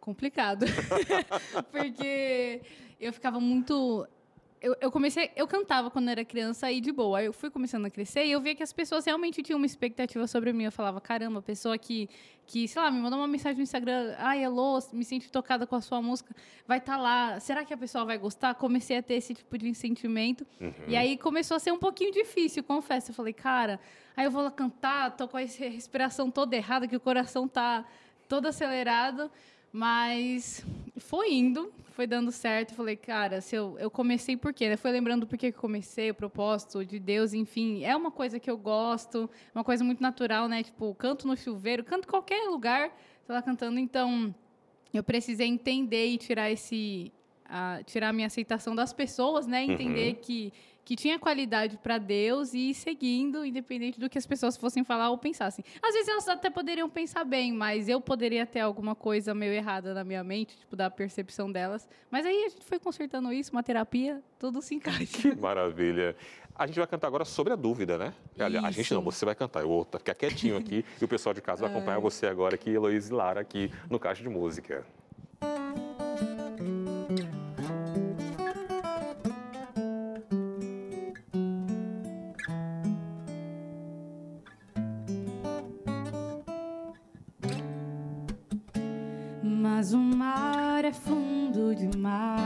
complicado. 0.00 0.64
Porque 1.70 2.60
eu 3.00 3.12
ficava 3.12 3.38
muito. 3.40 4.06
Eu, 4.60 4.76
eu 4.80 4.90
comecei. 4.90 5.30
Eu 5.36 5.46
cantava 5.46 5.90
quando 5.90 6.08
era 6.08 6.24
criança 6.24 6.66
aí 6.66 6.80
de 6.80 6.90
boa. 6.90 7.18
Aí 7.18 7.26
eu 7.26 7.32
fui 7.32 7.50
começando 7.50 7.86
a 7.86 7.90
crescer 7.90 8.24
e 8.24 8.32
eu 8.32 8.40
via 8.40 8.54
que 8.54 8.62
as 8.62 8.72
pessoas 8.72 9.04
realmente 9.04 9.42
tinham 9.42 9.56
uma 9.56 9.66
expectativa 9.66 10.26
sobre 10.26 10.52
mim. 10.52 10.64
Eu 10.64 10.72
falava, 10.72 11.00
caramba, 11.00 11.38
a 11.38 11.42
pessoa 11.42 11.78
que, 11.78 12.08
que, 12.46 12.66
sei 12.66 12.82
lá, 12.82 12.90
me 12.90 13.00
mandou 13.00 13.18
uma 13.20 13.28
mensagem 13.28 13.56
no 13.56 13.62
Instagram, 13.62 14.14
ai, 14.18 14.42
alô, 14.42 14.78
me 14.92 15.04
senti 15.04 15.30
tocada 15.30 15.66
com 15.66 15.76
a 15.76 15.80
sua 15.80 16.02
música, 16.02 16.34
vai 16.66 16.78
estar 16.78 16.96
lá. 16.96 17.38
Será 17.38 17.64
que 17.64 17.72
a 17.72 17.76
pessoa 17.76 18.04
vai 18.04 18.18
gostar? 18.18 18.54
Comecei 18.54 18.96
a 18.96 19.02
ter 19.02 19.14
esse 19.14 19.34
tipo 19.34 19.56
de 19.56 19.72
sentimento. 19.74 20.46
E 20.88 20.96
aí 20.96 21.16
começou 21.16 21.56
a 21.56 21.60
ser 21.60 21.72
um 21.72 21.78
pouquinho 21.78 22.12
difícil, 22.12 22.64
confesso. 22.64 23.10
Eu 23.10 23.14
falei, 23.14 23.32
cara, 23.32 23.78
aí 24.16 24.24
eu 24.24 24.30
vou 24.30 24.42
lá 24.42 24.50
cantar, 24.50 25.16
tô 25.16 25.28
com 25.28 25.36
a 25.36 25.40
respiração 25.40 26.30
toda 26.30 26.56
errada, 26.56 26.88
que 26.88 26.96
o 26.96 27.00
coração 27.00 27.46
tá 27.46 27.84
todo 28.28 28.46
acelerado. 28.46 29.30
Mas 29.72 30.64
foi 30.96 31.32
indo, 31.32 31.72
foi 31.90 32.06
dando 32.06 32.32
certo. 32.32 32.74
Falei, 32.74 32.96
cara, 32.96 33.40
se 33.40 33.54
eu, 33.56 33.76
eu 33.78 33.90
comecei 33.90 34.36
por 34.36 34.52
quê? 34.52 34.76
Foi 34.76 34.90
lembrando 34.90 35.26
por 35.26 35.36
que 35.38 35.50
que 35.52 35.56
eu 35.58 35.60
comecei, 35.60 36.10
o 36.10 36.14
propósito 36.14 36.84
de 36.84 36.98
Deus, 36.98 37.32
enfim. 37.34 37.84
É 37.84 37.94
uma 37.96 38.10
coisa 38.10 38.38
que 38.40 38.50
eu 38.50 38.56
gosto, 38.56 39.28
uma 39.54 39.62
coisa 39.64 39.84
muito 39.84 40.00
natural, 40.02 40.48
né? 40.48 40.62
Tipo, 40.62 40.94
canto 40.94 41.26
no 41.26 41.36
chuveiro, 41.36 41.84
canto 41.84 42.06
em 42.06 42.10
qualquer 42.10 42.48
lugar, 42.48 42.90
tô 43.26 43.32
lá 43.32 43.42
cantando. 43.42 43.78
Então, 43.78 44.34
eu 44.92 45.02
precisei 45.04 45.46
entender 45.46 46.06
e 46.06 46.18
tirar 46.18 46.50
esse. 46.50 47.12
a- 47.50 47.80
tirar 47.86 48.10
a 48.10 48.12
minha 48.12 48.26
aceitação 48.26 48.74
das 48.74 48.92
pessoas, 48.92 49.46
né? 49.46 49.64
Entender 49.64 50.14
que, 50.16 50.52
que 50.88 50.96
tinha 50.96 51.18
qualidade 51.18 51.76
para 51.76 51.98
Deus 51.98 52.54
e 52.54 52.70
ir 52.70 52.74
seguindo, 52.74 53.44
independente 53.44 54.00
do 54.00 54.08
que 54.08 54.16
as 54.16 54.24
pessoas 54.24 54.56
fossem 54.56 54.82
falar 54.82 55.10
ou 55.10 55.18
pensassem. 55.18 55.62
Às 55.82 55.92
vezes 55.92 56.08
elas 56.08 56.26
até 56.26 56.48
poderiam 56.48 56.88
pensar 56.88 57.24
bem, 57.24 57.52
mas 57.52 57.90
eu 57.90 58.00
poderia 58.00 58.46
ter 58.46 58.60
alguma 58.60 58.94
coisa 58.94 59.34
meio 59.34 59.52
errada 59.52 59.92
na 59.92 60.02
minha 60.02 60.24
mente, 60.24 60.56
tipo, 60.56 60.74
da 60.74 60.88
percepção 60.88 61.52
delas. 61.52 61.86
Mas 62.10 62.24
aí 62.24 62.42
a 62.42 62.48
gente 62.48 62.64
foi 62.64 62.78
consertando 62.78 63.30
isso, 63.30 63.52
uma 63.52 63.62
terapia, 63.62 64.22
tudo 64.38 64.62
se 64.62 64.76
encaixa. 64.76 65.28
Maravilha. 65.38 66.16
A 66.54 66.66
gente 66.66 66.78
vai 66.78 66.86
cantar 66.86 67.08
agora 67.08 67.26
sobre 67.26 67.52
a 67.52 67.56
dúvida, 67.56 67.98
né? 67.98 68.14
Aliás, 68.38 68.64
a 68.64 68.70
gente 68.70 68.94
não, 68.94 69.02
você 69.02 69.26
vai 69.26 69.34
cantar. 69.34 69.60
Eu 69.60 69.68
vou 69.68 69.84
ficar 69.84 70.14
quietinho 70.14 70.56
aqui 70.56 70.86
e 70.98 71.04
o 71.04 71.08
pessoal 71.08 71.34
de 71.34 71.42
casa 71.42 71.60
vai 71.60 71.68
acompanhar 71.76 71.98
você 71.98 72.26
agora 72.26 72.54
aqui, 72.54 72.70
Heloísa 72.70 73.12
e 73.12 73.14
Lara, 73.14 73.42
aqui 73.42 73.70
no 73.90 74.00
Caixa 74.00 74.22
de 74.22 74.30
Música. 74.30 74.86
Mas 75.38 75.87
é 90.88 90.92
fundo 90.92 91.74
demais 91.74 92.38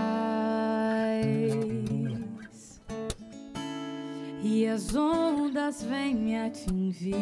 e 4.43 4.67
as 4.67 4.97
ondas 4.97 5.85
vêm 5.85 6.17
me 6.17 6.37
atingir. 6.37 7.15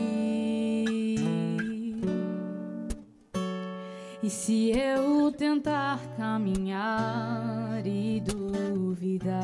E 4.23 4.31
se 4.31 4.71
eu 4.71 5.31
tentar 5.33 6.01
caminhar 6.17 7.87
e 7.87 8.21
duvidar, 8.21 9.39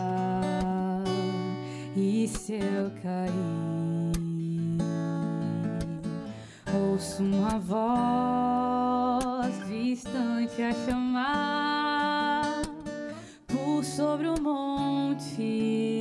e 1.94 2.26
se 2.26 2.54
eu 2.54 2.90
cair? 3.02 3.32
Ouço 6.74 7.22
uma 7.22 7.58
voz 7.58 9.25
distante 9.96 10.62
a 10.62 10.72
chamar 10.84 12.60
por 13.46 13.82
sobre 13.82 14.28
o 14.28 14.38
monte, 14.38 15.98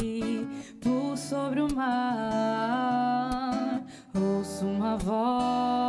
por 0.82 1.18
sobre 1.18 1.62
o 1.62 1.74
mar. 1.74 3.82
Ouço 4.14 4.66
uma 4.66 4.98
voz, 4.98 5.85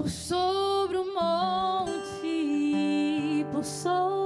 Por 0.00 0.08
sobre 0.08 0.96
o 0.96 1.04
monte, 1.12 2.24
por 3.52 3.62
sobre 3.62 4.19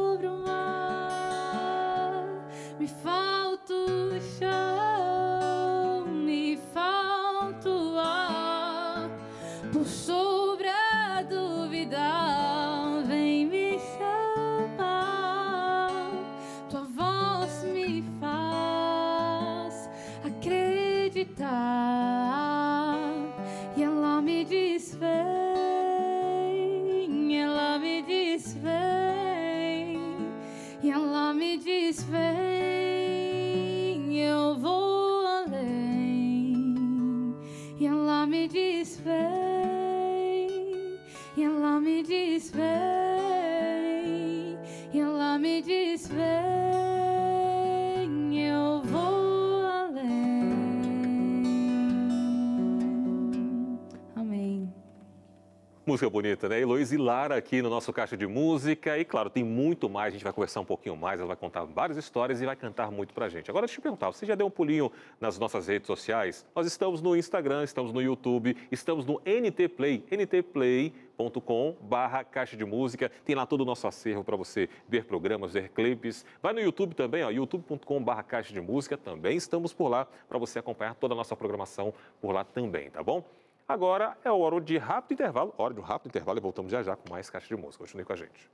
Música 55.94 56.11
bonita, 56.11 56.48
né? 56.48 56.61
Heloísa 56.61 57.00
Lara 57.00 57.37
aqui 57.37 57.62
no 57.62 57.70
nosso 57.70 57.92
Caixa 57.92 58.16
de 58.16 58.26
Música. 58.26 58.98
E 58.98 59.04
claro, 59.04 59.30
tem 59.30 59.44
muito 59.44 59.88
mais, 59.88 60.09
a 60.09 60.11
gente 60.11 60.24
vai 60.24 60.33
conversar 60.33 60.61
um 60.61 60.64
pouquinho 60.64 60.96
mais, 60.96 61.20
ela 61.20 61.28
vai 61.28 61.37
contar 61.37 61.62
várias 61.62 61.96
histórias 61.96 62.40
e 62.40 62.44
vai 62.44 62.57
cantar 62.57 62.90
muito 62.90 63.14
pra 63.14 63.28
gente. 63.28 63.48
Agora, 63.48 63.64
deixa 63.64 63.78
eu 63.78 63.80
te 63.80 63.83
perguntar, 63.85 64.11
você 64.11 64.26
já 64.26 64.35
deu 64.35 64.48
um 64.48 64.50
pulinho 64.50 64.90
nas 65.20 65.38
nossas 65.38 65.68
redes 65.68 65.87
sociais? 65.87 66.44
Nós 66.52 66.66
estamos 66.66 67.00
no 67.00 67.14
Instagram, 67.14 67.62
estamos 67.62 67.92
no 67.92 68.02
YouTube, 68.02 68.57
estamos 68.72 69.07
no 69.07 69.22
NT 69.24 69.68
Play, 69.68 70.04
ntplay.com 70.11 71.76
barra 71.83 72.24
Caixa 72.24 72.57
de 72.57 72.64
Música. 72.64 73.09
Tem 73.24 73.37
lá 73.37 73.46
todo 73.46 73.61
o 73.61 73.64
nosso 73.64 73.87
acervo 73.87 74.24
para 74.24 74.35
você 74.35 74.68
ver 74.88 75.04
programas, 75.04 75.52
ver 75.52 75.68
clipes. 75.68 76.26
Vai 76.42 76.52
no 76.52 76.61
YouTube 76.61 76.96
também, 76.96 77.22
ó, 77.22 77.30
youtube.com 77.30 78.02
barra 78.02 78.24
Caixa 78.24 78.52
de 78.52 78.61
Música. 78.61 78.98
Também 78.98 79.37
estamos 79.37 79.72
por 79.72 79.87
lá 79.87 80.09
para 80.28 80.38
você 80.38 80.59
acompanhar 80.59 80.96
toda 80.96 81.14
a 81.14 81.16
nossa 81.16 81.37
programação 81.37 81.94
por 82.20 82.33
lá 82.33 82.42
também, 82.42 82.90
tá 82.90 83.00
bom? 83.00 83.22
Agora 83.66 84.16
é 84.22 84.31
hora 84.31 84.61
de 84.61 84.77
rápido 84.77 85.14
intervalo, 85.14 85.55
hora 85.57 85.72
de 85.72 85.81
um 85.81 85.83
rápido 85.83 86.09
intervalo 86.09 86.38
e 86.38 86.40
voltamos 86.40 86.70
já 86.70 86.83
já 86.83 86.96
com 86.96 87.11
mais 87.11 87.31
Caixa 87.31 87.48
de 87.48 87.61
Música. 87.61 87.83
Continue 87.85 88.05
com 88.05 88.12
a 88.12 88.16
gente. 88.16 88.50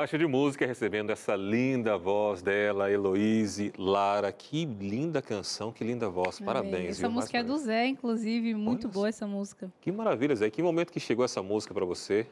Caixa 0.00 0.16
de 0.16 0.26
música 0.26 0.64
recebendo 0.66 1.10
essa 1.10 1.36
linda 1.36 1.98
voz 1.98 2.40
dela, 2.40 2.90
Heloíse 2.90 3.70
Lara. 3.76 4.32
Que 4.32 4.64
linda 4.64 5.20
canção, 5.20 5.70
que 5.70 5.84
linda 5.84 6.08
voz. 6.08 6.40
Parabéns. 6.40 6.92
Essa 6.92 7.02
viu? 7.02 7.10
música 7.10 7.36
é 7.36 7.42
Mais 7.42 7.52
do 7.52 7.58
Zé, 7.66 7.86
inclusive, 7.86 8.54
muito 8.54 8.86
Olha 8.86 8.94
boa 8.94 9.08
essa 9.10 9.26
música. 9.26 9.70
Que 9.78 9.92
maravilha, 9.92 10.34
Zé. 10.34 10.48
Que 10.48 10.62
momento 10.62 10.90
que 10.90 10.98
chegou 10.98 11.22
essa 11.22 11.42
música 11.42 11.74
para 11.74 11.84
você? 11.84 12.26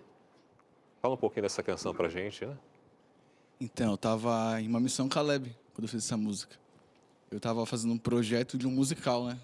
Fala 1.02 1.12
um 1.12 1.18
pouquinho 1.18 1.42
dessa 1.42 1.62
canção 1.62 1.92
pra 1.92 2.08
gente, 2.08 2.46
né? 2.46 2.56
Então, 3.60 3.90
eu 3.90 3.98
tava 3.98 4.58
em 4.62 4.66
uma 4.66 4.80
missão 4.80 5.06
Caleb 5.06 5.54
quando 5.74 5.84
eu 5.84 5.88
fiz 5.90 6.02
essa 6.02 6.16
música. 6.16 6.56
Eu 7.30 7.38
tava 7.38 7.66
fazendo 7.66 7.92
um 7.92 7.98
projeto 7.98 8.56
de 8.56 8.66
um 8.66 8.70
musical, 8.70 9.26
né? 9.26 9.38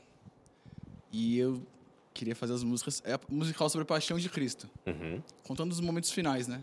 E 1.12 1.38
eu 1.38 1.60
queria 2.14 2.34
fazer 2.34 2.54
as 2.54 2.64
músicas. 2.64 3.02
É 3.04 3.16
um 3.30 3.36
musical 3.36 3.68
sobre 3.68 3.82
a 3.82 3.86
paixão 3.86 4.18
de 4.18 4.30
Cristo, 4.30 4.66
Uhum. 4.86 5.20
contando 5.46 5.72
os 5.72 5.80
momentos 5.80 6.10
finais, 6.10 6.48
né? 6.48 6.62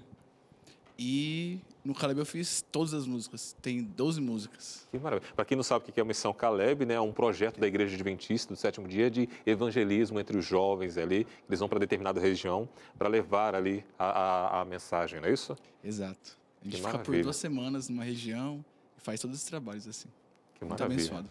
E 1.03 1.59
no 1.83 1.95
Caleb 1.95 2.19
eu 2.19 2.25
fiz 2.27 2.63
todas 2.71 2.93
as 2.93 3.07
músicas. 3.07 3.55
Tem 3.59 3.81
12 3.81 4.21
músicas. 4.21 4.87
Que 4.91 4.99
maravilha. 4.99 5.33
Para 5.35 5.43
quem 5.45 5.55
não 5.55 5.63
sabe 5.63 5.83
o 5.89 5.91
que 5.91 5.99
é 5.99 6.03
a 6.03 6.05
Missão 6.05 6.31
Caleb, 6.31 6.85
né, 6.85 6.93
é 6.93 7.01
um 7.01 7.11
projeto 7.11 7.59
da 7.59 7.65
Igreja 7.67 7.95
Adventista 7.95 8.53
do 8.53 8.57
Sétimo 8.59 8.87
Dia 8.87 9.09
de 9.09 9.27
evangelismo 9.43 10.19
entre 10.19 10.37
os 10.37 10.45
jovens 10.45 10.99
ali. 10.99 11.25
Eles 11.49 11.59
vão 11.59 11.67
para 11.67 11.79
determinada 11.79 12.21
região 12.21 12.69
para 12.99 13.09
levar 13.09 13.55
ali 13.55 13.83
a, 13.97 14.05
a, 14.05 14.61
a 14.61 14.65
mensagem, 14.65 15.19
não 15.19 15.27
é 15.27 15.33
isso? 15.33 15.57
Exato. 15.83 16.37
A 16.61 16.65
gente 16.65 16.73
Que 16.73 16.77
fica 16.77 16.89
por 16.91 16.97
maravilha. 16.99 17.23
duas 17.23 17.35
semanas 17.37 17.89
numa 17.89 18.03
região 18.03 18.63
e 18.95 19.01
faz 19.01 19.19
todos 19.19 19.35
esses 19.37 19.49
trabalhos 19.49 19.87
assim. 19.87 20.07
Que 20.53 20.63
Muito 20.65 20.79
maravilha. 20.79 20.99
abençoado. 21.01 21.29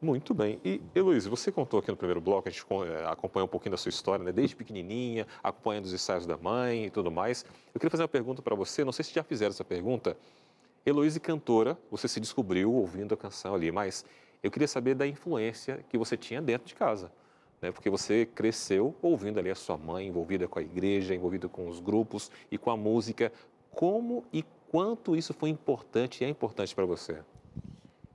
Muito 0.00 0.34
bem. 0.34 0.60
E, 0.62 0.80
Heloísa, 0.94 1.30
você 1.30 1.50
contou 1.50 1.80
aqui 1.80 1.90
no 1.90 1.96
primeiro 1.96 2.20
bloco, 2.20 2.48
a 2.48 2.50
gente 2.50 2.64
eh, 2.70 3.06
acompanhou 3.06 3.46
um 3.46 3.50
pouquinho 3.50 3.70
da 3.70 3.78
sua 3.78 3.88
história, 3.88 4.22
né? 4.22 4.30
desde 4.30 4.54
pequenininha, 4.54 5.26
acompanhando 5.42 5.86
os 5.86 5.92
ensaios 5.92 6.26
da 6.26 6.36
mãe 6.36 6.86
e 6.86 6.90
tudo 6.90 7.10
mais. 7.10 7.46
Eu 7.74 7.80
queria 7.80 7.90
fazer 7.90 8.02
uma 8.02 8.08
pergunta 8.08 8.42
para 8.42 8.54
você, 8.54 8.84
não 8.84 8.92
sei 8.92 9.04
se 9.04 9.14
já 9.14 9.22
fizeram 9.22 9.50
essa 9.50 9.64
pergunta. 9.64 10.16
Heloísa, 10.84 11.18
cantora, 11.18 11.78
você 11.90 12.06
se 12.08 12.20
descobriu 12.20 12.72
ouvindo 12.72 13.14
a 13.14 13.16
canção 13.16 13.54
ali, 13.54 13.72
mas 13.72 14.04
eu 14.42 14.50
queria 14.50 14.68
saber 14.68 14.94
da 14.94 15.06
influência 15.06 15.84
que 15.88 15.96
você 15.96 16.16
tinha 16.16 16.42
dentro 16.42 16.68
de 16.68 16.74
casa. 16.74 17.10
Né? 17.60 17.72
Porque 17.72 17.88
você 17.88 18.26
cresceu 18.26 18.94
ouvindo 19.00 19.38
ali 19.40 19.50
a 19.50 19.54
sua 19.54 19.78
mãe, 19.78 20.06
envolvida 20.06 20.46
com 20.46 20.58
a 20.58 20.62
igreja, 20.62 21.14
envolvida 21.14 21.48
com 21.48 21.68
os 21.68 21.80
grupos 21.80 22.30
e 22.50 22.58
com 22.58 22.70
a 22.70 22.76
música. 22.76 23.32
Como 23.70 24.24
e 24.30 24.44
quanto 24.68 25.16
isso 25.16 25.32
foi 25.32 25.48
importante 25.48 26.22
e 26.22 26.26
é 26.26 26.28
importante 26.28 26.74
para 26.74 26.84
você? 26.84 27.18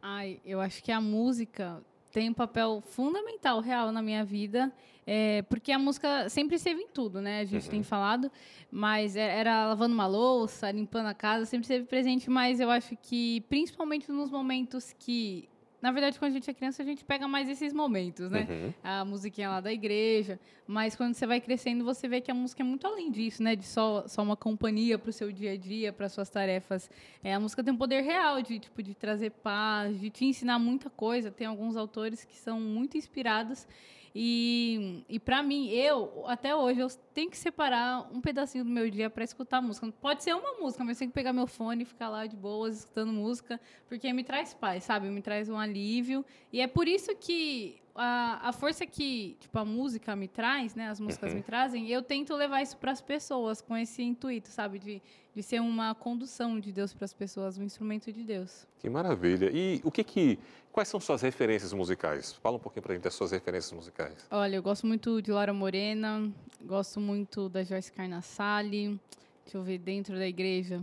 Ai, 0.02 0.40
eu 0.46 0.60
acho 0.60 0.84
que 0.84 0.92
a 0.92 1.00
música 1.00 1.82
tem 2.12 2.30
um 2.30 2.34
papel 2.34 2.82
fundamental, 2.86 3.60
real 3.62 3.92
na 3.92 4.02
minha 4.02 4.24
vida, 4.26 4.72
é, 5.08 5.42
porque 5.44 5.72
a 5.72 5.80
música 5.80 6.28
sempre 6.30 6.56
esteve 6.58 6.82
em 6.82 6.88
tudo, 6.88 7.22
né? 7.22 7.40
A 7.42 7.46
gente 7.46 7.70
tem 7.70 7.84
falado, 7.84 8.30
mas 8.70 9.16
é- 9.16 9.40
era 9.40 9.68
lavando 9.68 9.94
uma 9.94 10.08
louça, 10.08 10.70
limpando 10.72 11.06
a 11.08 11.14
casa, 11.14 11.46
sempre 11.46 11.64
esteve 11.66 11.86
presente, 11.86 12.30
mas 12.30 12.60
eu 12.60 12.70
acho 12.70 12.98
que 13.02 13.42
principalmente 13.48 14.12
nos 14.12 14.30
momentos 14.30 14.94
que, 15.00 15.48
na 15.82 15.92
verdade, 15.92 16.20
quando 16.20 16.32
a 16.32 16.34
gente 16.36 16.50
é 16.50 16.54
criança, 16.54 16.84
a 16.84 16.86
gente 16.86 17.04
pega 17.04 17.28
mais 17.28 17.50
esses 17.50 17.74
momentos, 17.74 18.30
né? 18.30 18.48
Uhum. 18.50 18.74
a 18.84 19.04
musiquinha 19.04 19.50
lá 19.50 19.60
da 19.60 19.74
igreja, 19.74 20.40
mas 20.68 20.96
quando 20.96 21.16
você 21.16 21.26
vai 21.26 21.42
crescendo, 21.42 21.84
você 21.84 22.08
vê 22.08 22.22
que 22.22 22.30
a 22.30 22.34
música 22.34 22.62
é 22.62 22.66
muito 22.66 22.86
além 22.86 23.10
disso, 23.10 23.42
né? 23.42 23.56
De 23.56 23.66
só, 23.66 24.08
só 24.08 24.22
uma 24.22 24.38
companhia 24.38 25.00
para 25.00 25.10
o 25.10 25.14
seu 25.14 25.32
dia 25.32 25.54
a 25.54 25.58
dia, 25.58 25.92
para 25.92 26.08
suas 26.08 26.30
tarefas. 26.30 26.90
É, 27.24 27.34
a 27.34 27.40
música 27.40 27.64
tem 27.64 27.74
um 27.74 27.78
poder 27.78 28.02
real 28.02 28.42
de, 28.42 28.60
tipo, 28.60 28.84
de 28.84 28.94
trazer 28.94 29.32
paz, 29.32 30.00
de 30.00 30.10
te 30.10 30.26
ensinar 30.26 30.60
muita 30.60 30.90
coisa. 30.90 31.32
Tem 31.32 31.48
alguns 31.48 31.76
autores 31.76 32.24
que 32.24 32.38
são 32.38 32.60
muito 32.60 32.96
inspirados. 32.98 33.68
E, 34.14 35.06
e 35.08 35.20
para 35.20 35.42
mim, 35.42 35.70
eu, 35.70 36.26
até 36.28 36.54
hoje, 36.54 36.82
eu 36.82 36.90
tenho 37.14 37.32
que 37.32 37.38
separar 37.38 38.10
um 38.14 38.20
pedacinho 38.20 38.64
do 38.64 38.70
meu 38.70 38.90
dia 38.90 39.10
para 39.10 39.24
escutar 39.24 39.62
música. 39.62 39.90
Pode 40.02 40.22
ser 40.24 40.36
uma 40.36 40.54
música, 40.60 40.84
mas 40.84 40.98
eu 40.98 41.00
tenho 41.00 41.12
que 41.12 41.16
pegar 41.16 41.32
meu 41.32 41.48
fone 41.48 41.84
e 41.84 41.86
ficar 41.86 42.10
lá 42.10 42.26
de 42.28 42.36
boas, 42.36 42.80
escutando 42.80 43.12
música, 43.14 43.60
porque 43.88 44.12
me 44.12 44.24
traz 44.24 44.54
paz, 44.54 44.84
sabe? 44.84 45.08
Me 45.10 45.22
traz 45.22 45.50
um 45.50 45.58
alívio. 45.72 46.24
E 46.52 46.60
é 46.62 46.68
por 46.68 46.88
isso 46.88 47.16
que 47.16 47.78
a, 47.96 48.50
a 48.50 48.52
força 48.54 48.86
que 48.86 49.36
tipo, 49.40 49.58
a 49.58 49.66
música 49.66 50.16
me 50.16 50.28
traz, 50.28 50.76
né? 50.76 50.90
As 50.90 51.00
músicas 51.00 51.32
Uhum. 51.32 51.38
me 51.38 51.44
trazem, 51.44 51.90
eu 51.90 52.02
tento 52.02 52.36
levar 52.36 52.62
isso 52.62 52.78
para 52.78 52.92
as 52.92 53.02
pessoas 53.02 53.62
com 53.62 53.76
esse 53.76 54.02
intuito, 54.04 54.50
sabe? 54.50 54.80
De, 54.80 55.02
de 55.34 55.44
ser 55.44 55.60
uma 55.62 55.94
condução 55.96 56.60
de 56.60 56.72
Deus 56.72 56.94
para 56.94 57.06
as 57.06 57.14
pessoas, 57.14 57.58
um 57.58 57.64
instrumento 57.64 58.12
de 58.12 58.24
Deus. 58.24 58.68
Que 58.80 58.90
maravilha. 58.90 59.50
E 59.54 59.82
o 59.84 59.92
que 59.92 60.04
que, 60.04 60.40
quais 60.72 60.88
são 60.90 61.00
suas 61.00 61.22
referências 61.22 61.74
musicais? 61.74 62.34
Fala 62.34 62.56
um 62.58 62.60
pouquinho 62.60 62.84
pra 62.84 62.94
gente 62.94 63.04
das 63.04 63.14
suas 63.14 63.32
referências 63.32 63.72
musicais. 63.72 64.26
Olha, 64.32 64.56
eu 64.56 64.64
gosto 64.64 64.86
muito 64.88 65.22
de 65.22 65.32
Laura 65.32 65.54
Morena, 65.54 66.30
gosto 66.64 67.00
muito 67.00 67.50
da 67.50 67.64
Joyce 67.64 67.92
Carnassali. 67.92 69.00
Deixa 69.44 69.58
eu 69.58 69.64
ver, 69.64 69.80
dentro 69.80 70.16
da 70.16 70.28
igreja. 70.28 70.82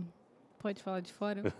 Pode 0.59 0.83
falar 0.83 0.99
de 0.99 1.13
fora? 1.13 1.41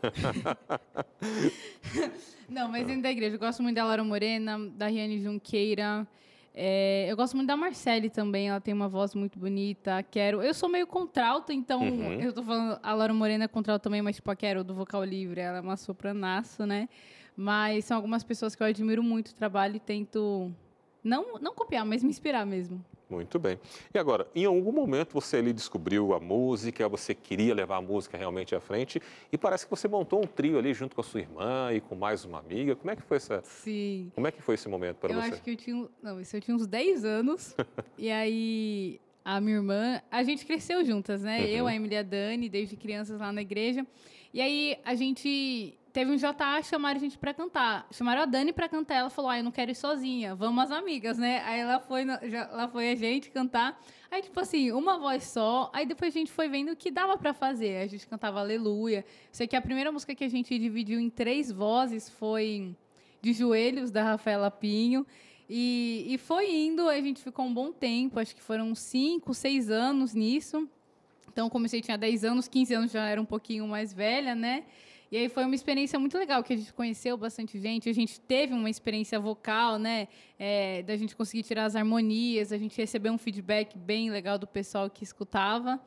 Não, 2.50 2.68
mas 2.68 2.86
dentro 2.86 3.04
da 3.04 3.12
igreja. 3.12 3.36
Eu 3.36 3.40
gosto 3.40 3.64
muito 3.64 3.76
da 3.76 3.86
Laura 3.86 4.04
Morena, 4.04 4.60
da 4.76 4.88
Riane 4.88 5.22
Junqueira. 5.22 6.06
É, 6.54 7.06
eu 7.10 7.16
gosto 7.16 7.36
muito 7.38 7.48
da 7.48 7.56
Marcele 7.56 8.10
também, 8.10 8.50
ela 8.50 8.60
tem 8.60 8.74
uma 8.74 8.90
voz 8.90 9.16
muito 9.16 9.40
bonita. 9.40 10.04
Quero. 10.04 10.42
Eu 10.42 10.54
sou 10.54 10.68
meio 10.68 10.86
contralto, 10.86 11.54
então 11.54 11.82
Uhum. 11.82 12.20
eu 12.20 12.34
tô 12.34 12.44
falando. 12.44 12.78
A 12.84 12.94
Laura 12.94 13.14
Morena 13.14 13.46
é 13.46 13.48
contralto 13.48 13.84
também, 13.84 14.02
mas 14.02 14.18
tipo 14.18 14.30
a 14.32 14.36
Quero 14.36 14.64
do 14.64 14.74
vocal 14.74 15.04
livre, 15.06 15.40
ela 15.40 15.60
é 15.60 15.62
uma 15.62 15.78
sopranaço, 15.78 16.66
né? 16.66 16.90
Mas 17.38 17.86
são 17.86 17.96
algumas 17.96 18.24
pessoas 18.24 18.54
que 18.56 18.62
eu 18.62 18.68
admiro 18.68 19.02
muito 19.02 19.30
o 19.30 19.36
trabalho 19.36 19.78
e 19.78 19.80
tento 19.80 20.52
não, 21.02 21.40
não 21.40 21.54
copiar, 21.54 21.86
mas 21.86 22.04
me 22.04 22.10
inspirar 22.10 22.46
mesmo. 22.46 22.84
Muito 23.10 23.40
bem. 23.40 23.60
E 23.94 23.98
agora, 23.98 24.28
em 24.36 24.46
algum 24.46 24.72
momento 24.72 25.14
você 25.14 25.38
ali 25.38 25.52
descobriu 25.52 26.14
a 26.14 26.20
música, 26.20 26.88
você 26.88 27.16
queria 27.16 27.56
levar 27.56 27.78
a 27.78 27.82
música 27.82 28.16
realmente 28.18 28.54
à 28.54 28.60
frente 28.60 29.02
e 29.32 29.38
parece 29.38 29.66
que 29.66 29.72
você 29.72 29.88
montou 29.88 30.20
um 30.24 30.28
trio 30.28 30.60
ali 30.60 30.74
junto 30.76 30.96
com 30.96 31.02
a 31.02 31.04
sua 31.04 31.22
irmã 31.22 31.74
e 31.74 31.82
com 31.82 31.96
mais 31.96 32.24
uma 32.24 32.38
amiga. 32.38 32.76
Como 32.76 32.92
é 32.92 32.96
que 32.96 33.02
foi 33.02 33.18
essa? 33.18 33.42
Sim. 33.44 34.12
Como 34.14 34.28
é 34.28 34.32
que 34.32 34.42
foi 34.42 34.54
esse 34.56 34.70
momento 34.70 34.98
para 34.98 35.12
eu 35.12 35.22
você? 35.22 35.32
acho 35.32 35.42
que 35.42 35.52
eu 35.52 35.56
tinha. 35.56 35.88
Não, 36.04 36.22
isso 36.22 36.36
eu 36.38 36.42
tinha 36.42 36.56
uns 36.56 36.68
10 36.68 37.04
anos. 37.04 37.56
e 37.98 38.12
aí, 38.12 39.00
a 39.26 39.42
minha 39.42 39.58
irmã. 39.58 40.02
A 40.12 40.24
gente 40.24 40.46
cresceu 40.46 40.86
juntas, 40.86 41.24
né? 41.24 41.40
Uhum. 41.40 41.46
Eu, 41.46 41.68
a 41.68 41.76
Emília 41.76 41.98
e 41.98 42.00
a 42.00 42.04
Dani, 42.04 42.48
desde 42.48 42.76
crianças 42.76 43.20
lá 43.20 43.34
na 43.34 43.42
igreja. 43.42 43.86
E 44.32 44.40
aí, 44.40 44.78
a 44.86 44.94
gente. 44.94 45.79
Teve 45.92 46.12
um 46.12 46.16
JA, 46.16 46.62
chamaram 46.64 46.98
a 46.98 47.00
gente 47.00 47.18
pra 47.18 47.34
cantar. 47.34 47.88
Chamaram 47.92 48.22
a 48.22 48.26
Dani 48.26 48.54
pra 48.54 48.70
cantar. 48.70 48.96
Ela 48.96 49.10
falou: 49.10 49.32
Ah, 49.32 49.38
eu 49.40 49.44
não 49.44 49.52
quero 49.52 49.72
ir 49.72 49.76
sozinha. 49.76 50.36
Vamos 50.36 50.66
as 50.66 50.72
amigas, 50.72 51.18
né? 51.18 51.42
Aí 51.46 51.60
ela 51.60 51.80
foi, 51.80 52.06
lá 52.06 52.68
foi 52.68 52.92
a 52.92 52.96
gente 52.96 53.32
cantar. 53.32 53.82
Aí, 54.12 54.22
tipo 54.22 54.40
assim, 54.40 54.72
uma 54.72 54.98
voz 54.98 55.24
só. 55.24 55.70
Aí 55.74 55.86
depois 55.86 56.14
a 56.14 56.18
gente 56.18 56.32
foi 56.32 56.48
vendo 56.48 56.72
o 56.72 56.76
que 56.76 56.92
dava 56.92 57.18
pra 57.18 57.34
fazer. 57.34 57.78
A 57.78 57.88
gente 57.88 58.08
cantava 58.08 58.40
Aleluia. 58.40 59.04
Sei 59.32 59.48
que 59.48 59.56
a 59.56 59.62
primeira 59.62 59.92
música 59.92 60.14
que 60.14 60.24
a 60.24 60.30
gente 60.30 60.58
dividiu 60.58 61.00
em 61.00 61.10
três 61.10 61.52
vozes 61.52 62.10
foi 62.10 62.76
de 63.22 63.34
joelhos 63.34 63.92
da 63.92 64.04
Rafaela 64.04 64.52
Pinho. 64.52 65.06
E, 65.50 66.06
e 66.08 66.18
foi 66.20 66.52
indo, 66.52 66.88
a 66.88 67.02
gente 67.02 67.24
ficou 67.24 67.46
um 67.46 67.54
bom 67.54 67.72
tempo, 67.72 68.20
acho 68.20 68.36
que 68.36 68.42
foram 68.42 68.76
cinco, 68.76 69.34
seis 69.34 69.72
anos 69.72 70.14
nisso. 70.14 70.70
Então, 71.32 71.50
comecei, 71.50 71.82
tinha 71.82 71.98
10 71.98 72.26
anos, 72.26 72.48
15 72.48 72.74
anos 72.74 72.92
já 72.92 73.08
era 73.08 73.22
um 73.22 73.26
pouquinho 73.26 73.68
mais 73.68 73.94
velha, 73.94 74.36
né? 74.36 74.66
E 75.12 75.18
aí 75.18 75.28
foi 75.28 75.44
uma 75.44 75.56
experiência 75.56 75.98
muito 75.98 76.18
legal, 76.18 76.44
que 76.44 76.54
a 76.54 76.58
gente 76.58 76.72
conheceu 76.74 77.18
bastante 77.18 77.60
gente, 77.60 77.90
a 77.90 77.94
gente 77.94 78.20
teve 78.22 78.54
uma 78.54 78.70
experiência 78.70 79.20
vocal, 79.20 79.80
né? 79.80 80.08
É, 80.38 80.84
da 80.84 80.96
gente 80.96 81.16
conseguir 81.16 81.42
tirar 81.44 81.66
as 81.66 81.76
harmonias, 81.76 82.52
a 82.52 82.58
gente 82.58 82.78
recebeu 82.78 83.12
um 83.12 83.18
feedback 83.18 83.76
bem 83.78 84.12
legal 84.12 84.38
do 84.38 84.46
pessoal 84.46 84.90
que 84.90 85.04
escutava. 85.04 85.80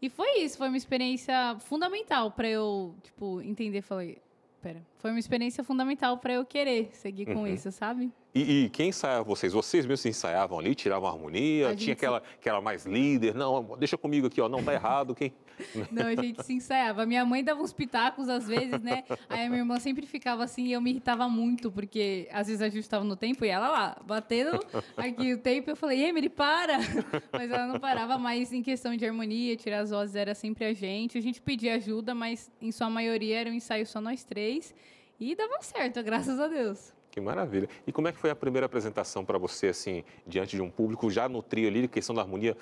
E 0.00 0.10
foi 0.10 0.40
isso, 0.40 0.58
foi 0.58 0.68
uma 0.68 0.76
experiência 0.76 1.56
fundamental 1.60 2.30
para 2.30 2.48
eu, 2.48 2.94
tipo, 3.02 3.40
entender, 3.40 3.80
falei, 3.80 4.18
pera, 4.60 4.84
foi 4.98 5.10
uma 5.10 5.18
experiência 5.18 5.64
fundamental 5.64 6.18
para 6.18 6.34
eu 6.34 6.44
querer 6.44 6.90
seguir 6.92 7.24
com 7.26 7.40
Uhum. 7.40 7.46
isso, 7.46 7.72
sabe? 7.72 8.12
E, 8.36 8.64
e 8.64 8.68
quem 8.68 8.90
ensaiava 8.90 9.24
vocês? 9.24 9.52
Vocês 9.54 9.86
mesmos 9.86 10.00
se 10.00 10.10
ensaiavam 10.10 10.58
ali, 10.58 10.74
tiravam 10.74 11.08
a 11.08 11.12
harmonia? 11.12 11.68
A 11.68 11.70
Tinha 11.70 11.78
gente- 11.78 11.92
aquela 11.92 12.22
que 12.38 12.46
era 12.46 12.60
mais 12.60 12.84
líder? 12.84 13.34
Não, 13.34 13.76
deixa 13.78 13.96
comigo 13.96 14.26
aqui, 14.26 14.40
ó. 14.42 14.48
Não, 14.48 14.62
tá 14.62 14.74
errado. 14.74 15.14
Quem... 15.14 15.32
Não, 15.90 16.06
a 16.06 16.14
gente 16.14 16.44
se 16.44 16.52
ensaiava. 16.52 17.06
Minha 17.06 17.24
mãe 17.24 17.42
dava 17.42 17.62
uns 17.62 17.72
pitacos 17.72 18.28
às 18.28 18.46
vezes, 18.46 18.78
né? 18.82 19.04
Aí 19.26 19.46
a 19.46 19.48
minha 19.48 19.62
irmã 19.62 19.80
sempre 19.80 20.04
ficava 20.06 20.44
assim 20.44 20.66
e 20.66 20.72
eu 20.72 20.82
me 20.82 20.90
irritava 20.90 21.26
muito, 21.30 21.72
porque 21.72 22.28
às 22.30 22.46
vezes 22.46 22.60
a 22.60 22.68
gente 22.68 22.80
estava 22.82 23.04
no 23.04 23.16
tempo 23.16 23.42
e 23.42 23.48
ela 23.48 23.68
lá, 23.68 23.96
batendo 24.04 24.60
aqui 24.98 25.32
o 25.32 25.38
tempo. 25.38 25.70
Eu 25.70 25.76
falei, 25.76 26.04
Emily, 26.04 26.28
para! 26.28 26.76
Mas 27.32 27.50
ela 27.50 27.66
não 27.66 27.80
parava 27.80 28.18
mais 28.18 28.52
em 28.52 28.62
questão 28.62 28.94
de 28.94 29.06
harmonia, 29.06 29.56
tirar 29.56 29.78
as 29.80 29.90
vozes 29.90 30.14
era 30.14 30.34
sempre 30.34 30.66
a 30.66 30.74
gente. 30.74 31.16
A 31.16 31.22
gente 31.22 31.40
pedia 31.40 31.76
ajuda, 31.76 32.14
mas 32.14 32.50
em 32.60 32.70
sua 32.70 32.90
maioria 32.90 33.40
era 33.40 33.50
um 33.50 33.54
ensaio 33.54 33.86
só 33.86 33.98
nós 33.98 34.24
três. 34.24 34.74
E 35.18 35.34
dava 35.34 35.62
certo, 35.62 36.02
graças 36.02 36.38
a 36.38 36.48
Deus. 36.48 36.92
Que 37.16 37.20
maravilha. 37.22 37.66
E 37.86 37.92
como 37.92 38.08
é 38.08 38.12
que 38.12 38.18
foi 38.18 38.28
a 38.28 38.36
primeira 38.36 38.66
apresentação 38.66 39.24
para 39.24 39.38
você, 39.38 39.68
assim, 39.68 40.04
diante 40.26 40.54
de 40.54 40.60
um 40.60 40.70
público, 40.70 41.10
já 41.10 41.26
no 41.26 41.42
trio 41.42 41.66
ali, 41.66 41.88
questão 41.88 42.14
da 42.14 42.20
harmonia? 42.20 42.54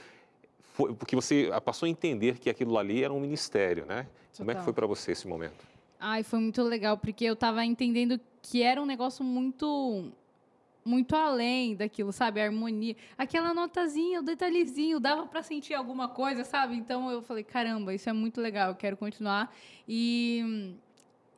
Foi, 0.75 0.95
porque 0.95 1.17
você 1.17 1.51
passou 1.65 1.87
a 1.87 1.91
entender 1.91 2.39
que 2.39 2.49
aquilo 2.49 2.79
ali 2.79 3.03
era 3.03 3.13
um 3.13 3.19
ministério, 3.19 3.85
né? 3.85 4.07
Como 4.37 4.53
é 4.53 4.55
que 4.55 4.61
Total. 4.61 4.65
foi 4.65 4.73
para 4.73 4.87
você 4.87 5.11
esse 5.11 5.27
momento? 5.27 5.67
Ai, 5.99 6.23
foi 6.23 6.39
muito 6.39 6.63
legal, 6.63 6.97
porque 6.97 7.25
eu 7.25 7.35
tava 7.35 7.65
entendendo 7.65 8.21
que 8.41 8.63
era 8.63 8.81
um 8.81 8.87
negócio 8.87 9.25
muito 9.25 10.13
muito 10.85 11.17
além 11.17 11.75
daquilo, 11.75 12.13
sabe? 12.13 12.41
A 12.41 12.45
harmonia. 12.45 12.95
Aquela 13.19 13.53
notazinha, 13.55 14.21
o 14.21 14.23
detalhezinho, 14.23 15.01
dava 15.01 15.27
para 15.27 15.43
sentir 15.43 15.75
alguma 15.75 16.09
coisa, 16.09 16.45
sabe? 16.45 16.77
Então 16.77 17.11
eu 17.11 17.23
falei, 17.23 17.43
caramba, 17.43 17.93
isso 17.93 18.09
é 18.09 18.13
muito 18.13 18.41
legal, 18.41 18.69
eu 18.69 18.77
quero 18.77 18.97
continuar. 18.97 19.53
E, 19.89 20.77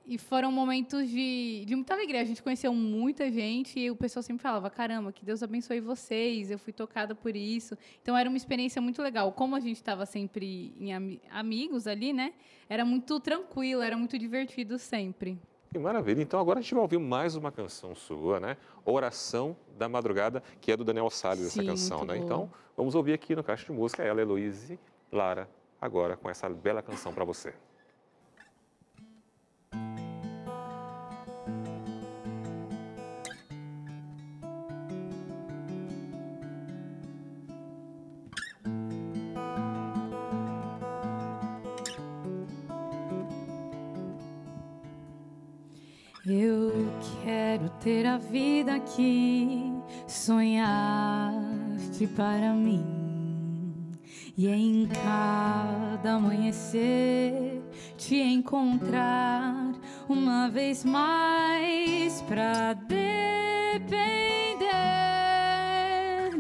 e 0.07 0.17
foram 0.19 0.53
momentos 0.53 1.09
de, 1.09 1.65
de 1.67 1.75
muita 1.75 1.95
alegria. 1.95 2.21
A 2.21 2.25
gente 2.25 2.43
conheceu 2.43 2.73
muita 2.73 3.31
gente 3.31 3.79
e 3.79 3.91
o 3.91 3.97
pessoal 3.97 4.23
sempre 4.23 4.43
falava, 4.43 4.71
caramba, 4.71 5.11
que 5.13 5.25
Deus 5.25 5.43
abençoe 5.43 5.81
vocês, 5.81 6.51
eu 6.51 6.59
fui 6.59 6.73
tocada 6.73 7.15
por 7.15 7.35
isso. 7.35 7.77
Então 8.01 8.17
era 8.17 8.29
uma 8.29 8.37
experiência 8.37 8.81
muito 8.81 9.03
legal. 9.03 9.33
Como 9.33 9.57
a 9.57 9.61
gente 9.61 9.77
estava 9.77 10.07
sempre 10.07 10.73
em 10.79 10.95
ami- 10.95 11.21
amigos 11.31 11.87
ali, 11.87 12.13
né? 12.13 12.33
Era 12.69 12.85
muito 12.85 13.19
tranquilo, 13.19 13.83
era 13.83 13.97
muito 13.97 14.17
divertido 14.19 14.79
sempre. 14.79 15.39
Que 15.73 15.79
maravilha. 15.79 16.23
Então 16.23 16.39
agora 16.39 16.61
a 16.61 16.63
gente 16.63 16.73
vai 16.75 16.83
ouvir 16.83 16.99
mais 16.99 17.35
uma 17.35 17.51
canção 17.51 17.95
sua, 17.95 18.39
né? 18.39 18.57
Oração 18.85 19.57
da 19.77 19.89
Madrugada, 19.89 20.43
que 20.61 20.71
é 20.71 20.77
do 20.77 20.85
Daniel 20.85 21.11
Salles, 21.11 21.47
essa 21.47 21.61
Sim, 21.61 21.67
canção, 21.67 21.99
muito 21.99 22.13
né? 22.13 22.15
boa. 22.19 22.25
Então 22.25 22.51
vamos 22.77 22.95
ouvir 22.95 23.13
aqui 23.13 23.35
no 23.35 23.43
Caixa 23.43 23.67
de 23.67 23.73
Música 23.73 24.03
ela, 24.05 24.21
Heloíse 24.21 24.79
Lara, 25.11 25.49
agora 25.81 26.17
com 26.17 26.31
essa 26.31 26.49
bela 26.49 26.81
canção 26.81 27.13
para 27.13 27.25
você. 27.25 27.53
Quero 47.27 47.69
ter 47.81 48.07
a 48.07 48.19
vida 48.19 48.79
que 48.79 49.73
sonhaste 50.07 52.07
para 52.15 52.53
mim. 52.53 52.85
E 54.39 54.47
em 54.47 54.87
cada 54.87 56.15
amanhecer 56.15 57.61
te 57.97 58.21
encontrar 58.21 59.73
uma 60.09 60.49
vez 60.49 60.85
mais 60.85 62.23
pra 62.23 62.75
depender 62.75 63.09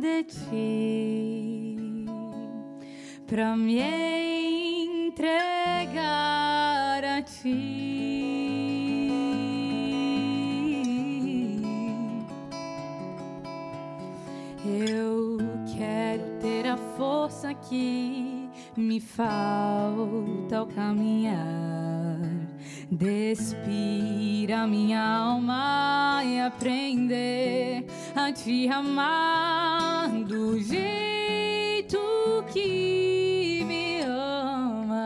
de 0.00 0.22
ti, 0.22 2.06
pra 3.26 3.56
me 3.56 3.80
entregar 5.16 7.02
a 7.02 7.20
ti. 7.22 7.85
Força 17.46 17.54
que 17.54 18.48
me 18.76 19.00
falta 19.00 20.58
ao 20.58 20.66
caminhar. 20.66 22.18
Despir 22.90 24.52
a 24.52 24.66
minha 24.66 25.00
alma 25.02 26.22
e 26.24 26.40
aprender 26.40 27.84
a 28.14 28.32
te 28.32 28.68
amar 28.68 30.08
do 30.24 30.60
jeito 30.60 31.98
que 32.52 33.62
me 33.66 34.00
amas. 34.02 34.96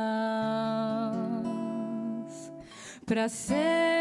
Pra 3.04 3.28
ser 3.28 3.99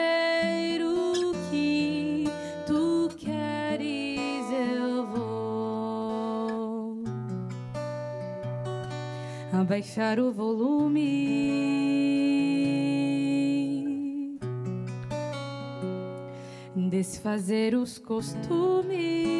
abaixar 9.79 10.19
o 10.19 10.29
volume, 10.29 10.99
desfazer 16.89 17.73
os 17.75 17.97
costumes 17.97 19.38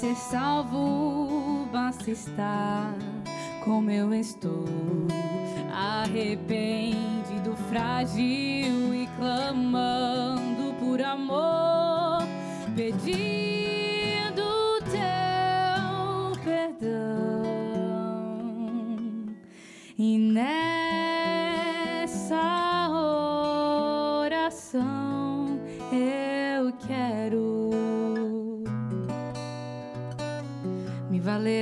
ser 0.00 0.16
salvo 0.16 1.68
basta 1.70 2.10
estar 2.10 2.94
como 3.62 3.90
eu 3.90 4.14
estou, 4.14 4.64
arrependido, 5.70 7.54
frágil 7.68 8.49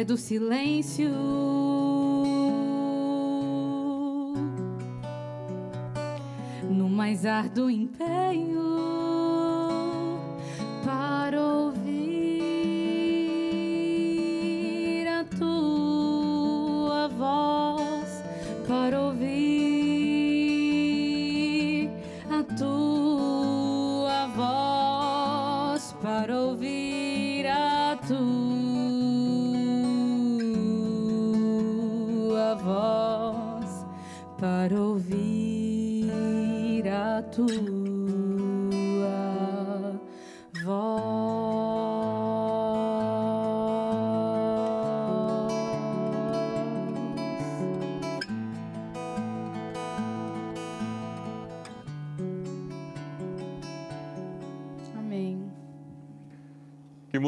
do 0.09 0.16
silêncio. 0.16 1.11
No 6.71 6.88
mais 6.88 7.27
árduo 7.27 7.68
empenho 7.68 8.58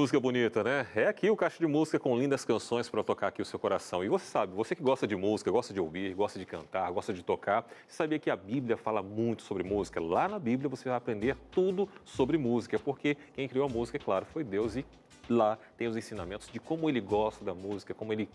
música 0.01 0.19
bonita, 0.19 0.65
né? 0.65 0.87
É 0.97 1.09
aqui 1.09 1.29
o 1.29 1.37
Caixa 1.37 1.59
de 1.59 1.67
Música 1.67 1.99
com 1.99 2.19
lindas 2.19 2.43
canções 2.43 2.89
para 2.89 3.05
tocar 3.05 3.29
aqui 3.29 3.43
o 3.43 3.45
seu 3.45 3.59
coração. 3.59 4.03
E 4.03 4.09
você 4.09 4.25
sabe, 4.25 4.55
você 4.55 4.75
que 4.75 4.83
gosta 4.83 5.07
de 5.07 5.15
música, 5.15 5.51
gosta 5.51 5.75
de 5.75 5.81
ouvir, 5.81 6.15
gosta 6.15 6.39
de 6.39 6.47
cantar, 6.47 6.91
gosta 6.91 7.13
de 7.13 7.23
tocar, 7.23 7.67
sabia 7.87 8.19
que 8.19 8.31
a 8.31 8.37
Bíblia 8.37 8.79
fala 8.79 9.03
muito 9.03 9.43
sobre 9.43 9.63
música? 9.63 10.01
Lá 10.01 10.27
na 10.27 10.39
Bíblia 10.39 10.71
você 10.71 10.89
vai 10.89 10.97
aprender 10.97 11.37
tudo 11.51 11.87
sobre 12.03 12.39
música, 12.39 12.79
porque 12.79 13.15
quem 13.35 13.47
criou 13.47 13.67
a 13.67 13.69
música, 13.69 13.99
é 13.99 14.01
claro, 14.01 14.25
foi 14.25 14.43
Deus 14.43 14.75
e 14.75 14.87
lá 15.31 15.57
tem 15.79 15.87
os 15.87 15.97
ensinamentos 15.97 16.49
de 16.49 16.59
como 16.59 16.89
ele 16.89 17.01
gosta 17.01 17.45
da 17.45 17.55
música, 17.55 17.95
como 17.95 18.13
ele 18.13 18.29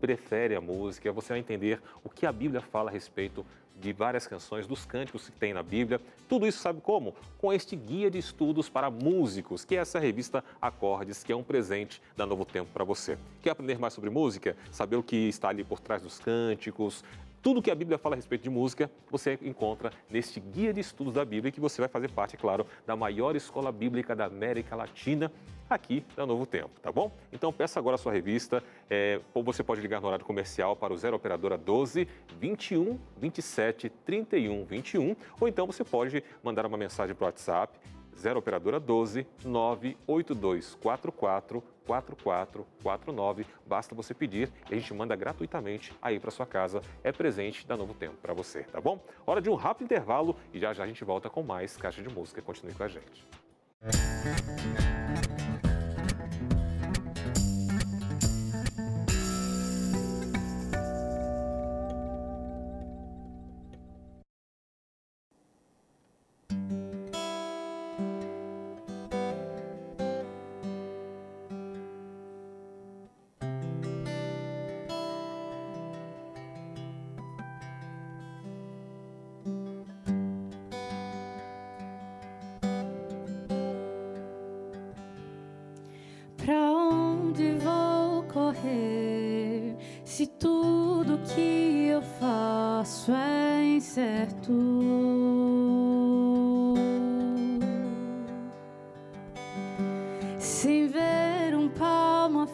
prefere 0.00 0.54
a 0.54 0.60
música. 0.60 1.12
Você 1.12 1.32
vai 1.32 1.40
entender 1.40 1.80
o 2.04 2.08
que 2.08 2.24
a 2.24 2.32
Bíblia 2.32 2.60
fala 2.60 2.88
a 2.88 2.92
respeito 2.92 3.44
de 3.78 3.92
várias 3.92 4.26
canções, 4.26 4.66
dos 4.66 4.86
cânticos 4.86 5.28
que 5.28 5.38
tem 5.38 5.52
na 5.52 5.62
Bíblia. 5.62 6.00
Tudo 6.28 6.46
isso 6.46 6.58
sabe 6.58 6.80
como? 6.80 7.14
Com 7.38 7.52
este 7.52 7.76
guia 7.76 8.10
de 8.10 8.18
estudos 8.18 8.68
para 8.68 8.90
músicos, 8.90 9.64
que 9.64 9.76
é 9.76 9.80
essa 9.80 9.98
revista 9.98 10.42
Acordes, 10.62 11.22
que 11.22 11.30
é 11.30 11.36
um 11.36 11.42
presente 11.42 12.00
da 12.16 12.24
Novo 12.24 12.44
Tempo 12.44 12.70
para 12.72 12.84
você. 12.84 13.18
Quer 13.42 13.50
aprender 13.50 13.78
mais 13.78 13.92
sobre 13.92 14.08
música? 14.08 14.56
Saber 14.70 14.96
o 14.96 15.02
que 15.02 15.28
está 15.28 15.50
ali 15.50 15.62
por 15.62 15.78
trás 15.78 16.00
dos 16.00 16.18
cânticos? 16.18 17.04
Tudo 17.42 17.62
que 17.62 17.70
a 17.70 17.74
Bíblia 17.74 17.98
fala 17.98 18.14
a 18.14 18.16
respeito 18.16 18.42
de 18.42 18.50
música, 18.50 18.90
você 19.10 19.38
encontra 19.42 19.92
neste 20.10 20.40
guia 20.40 20.72
de 20.72 20.80
estudos 20.80 21.14
da 21.14 21.24
Bíblia, 21.24 21.52
que 21.52 21.60
você 21.60 21.80
vai 21.80 21.88
fazer 21.88 22.10
parte, 22.10 22.34
é 22.34 22.38
claro, 22.38 22.66
da 22.86 22.96
maior 22.96 23.36
escola 23.36 23.70
bíblica 23.70 24.16
da 24.16 24.26
América 24.26 24.74
Latina, 24.74 25.30
aqui 25.68 26.04
da 26.16 26.24
Novo 26.24 26.46
Tempo, 26.46 26.80
tá 26.80 26.90
bom? 26.90 27.12
Então 27.32 27.52
peça 27.52 27.78
agora 27.78 27.96
a 27.96 27.98
sua 27.98 28.12
revista, 28.12 28.62
é, 28.88 29.20
ou 29.34 29.42
você 29.42 29.62
pode 29.62 29.80
ligar 29.80 30.00
no 30.00 30.06
horário 30.06 30.24
comercial 30.24 30.76
para 30.76 30.92
o 30.92 30.96
0 30.96 31.16
Operadora 31.16 31.56
12 31.56 32.08
21 32.38 32.98
27 33.18 33.88
31 34.04 34.64
21, 34.64 35.16
ou 35.40 35.48
então 35.48 35.66
você 35.66 35.84
pode 35.84 36.22
mandar 36.42 36.66
uma 36.66 36.76
mensagem 36.76 37.14
para 37.14 37.24
o 37.24 37.26
WhatsApp 37.26 37.78
0 38.16 38.38
Operadora 38.38 38.80
12 38.80 39.26
98244 39.44 41.62
4449. 41.86 43.46
Basta 43.66 43.94
você 43.94 44.12
pedir 44.12 44.50
e 44.70 44.74
a 44.74 44.78
gente 44.78 44.92
manda 44.92 45.14
gratuitamente 45.14 45.92
aí 46.02 46.18
para 46.18 46.30
sua 46.30 46.46
casa. 46.46 46.82
É 47.04 47.12
presente 47.12 47.66
da 47.66 47.76
Novo 47.76 47.94
Tempo 47.94 48.16
para 48.20 48.34
você, 48.34 48.64
tá 48.64 48.80
bom? 48.80 49.00
Hora 49.24 49.40
de 49.40 49.48
um 49.48 49.54
rápido 49.54 49.84
intervalo 49.84 50.36
e 50.52 50.58
já 50.58 50.72
já 50.72 50.84
a 50.84 50.86
gente 50.86 51.04
volta 51.04 51.30
com 51.30 51.42
mais 51.42 51.76
Caixa 51.76 52.02
de 52.02 52.08
Música. 52.08 52.42
Continue 52.42 52.74
com 52.74 52.82
a 52.82 52.88
gente. 52.88 53.26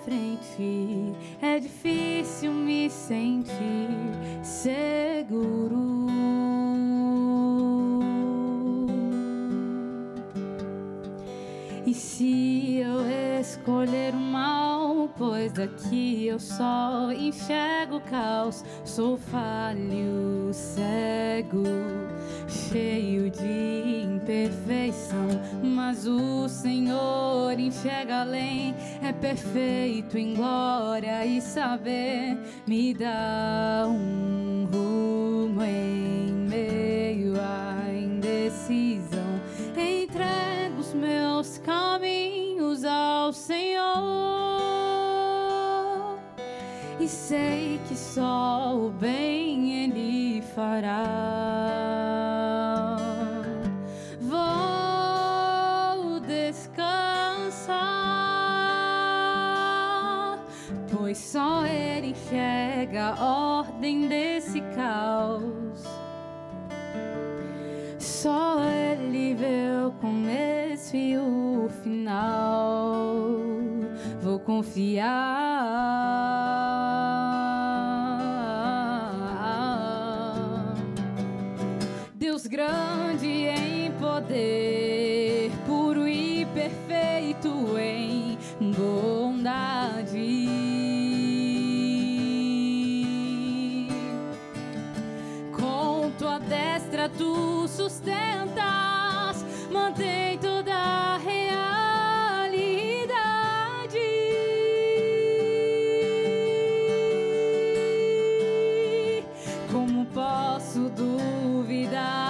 Frente, 0.04 1.12
é 1.40 1.58
difícil 1.58 2.52
me 2.52 2.90
sentir 2.90 3.88
seguro. 4.42 6.06
E 11.86 11.94
se 11.94 12.76
eu 12.76 13.00
escolher 13.40 14.14
o 14.14 14.16
mal, 14.16 15.10
pois 15.18 15.52
daqui 15.52 16.26
eu 16.26 16.38
só 16.38 17.12
enxergo 17.12 17.96
o 17.96 18.00
caos, 18.00 18.64
sou 18.84 19.18
falho, 19.18 20.50
cego, 20.52 21.62
cheio 22.48 23.30
de 23.30 24.04
imperfeição, 24.04 25.28
mas 25.62 26.06
o 26.06 26.48
Senhor 26.48 27.58
enxerga 27.58 28.22
além, 28.22 28.74
perfeito 29.22 30.18
em 30.18 30.34
glória 30.34 31.24
e 31.24 31.40
saber 31.40 32.36
me 32.66 32.92
dá 32.92 33.84
um 33.86 34.64
rumo 34.64 35.62
em 35.62 36.32
meio 36.48 37.34
à 37.40 37.88
indecisão. 37.94 39.40
Entrego 39.76 40.80
os 40.80 40.92
meus 40.92 41.58
caminhos 41.58 42.84
ao 42.84 43.32
Senhor 43.32 43.92
e 46.98 47.06
sei 47.06 47.80
que 47.86 47.94
só 47.94 48.76
o 48.76 48.90
bem 48.90 49.84
Ele 49.84 50.42
fará. 50.52 51.81
Ordem 63.82 64.06
desse 64.06 64.60
caos. 64.76 65.82
Só 67.98 68.62
ele 68.62 69.34
vê 69.34 69.84
o 69.84 69.90
começo 70.00 70.94
e 70.94 71.18
o 71.18 71.68
final. 71.82 73.26
Vou 74.20 74.38
confiar. 74.38 75.10
Deus 82.14 82.46
grande 82.46 82.81
tu 97.16 97.66
sustentas, 97.68 99.44
mantém 99.70 100.38
toda 100.38 100.74
a 100.74 101.18
realidade. 101.18 101.52
Como 109.70 110.04
posso 110.06 110.90
duvidar 110.90 112.22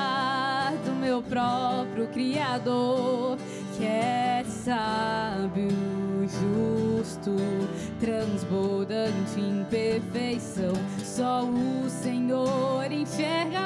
do 0.85 0.93
meu 0.93 1.23
próprio 1.23 2.09
Criador, 2.09 3.39
que 3.77 3.85
é 3.85 4.45
sábio, 4.47 5.71
justo, 6.29 7.37
transbordante 7.99 9.41
em 9.41 9.65
perfeição? 9.65 10.75
Só 11.05 11.45
o 11.45 11.89
Senhor 11.89 12.91
enxerga 12.91 13.62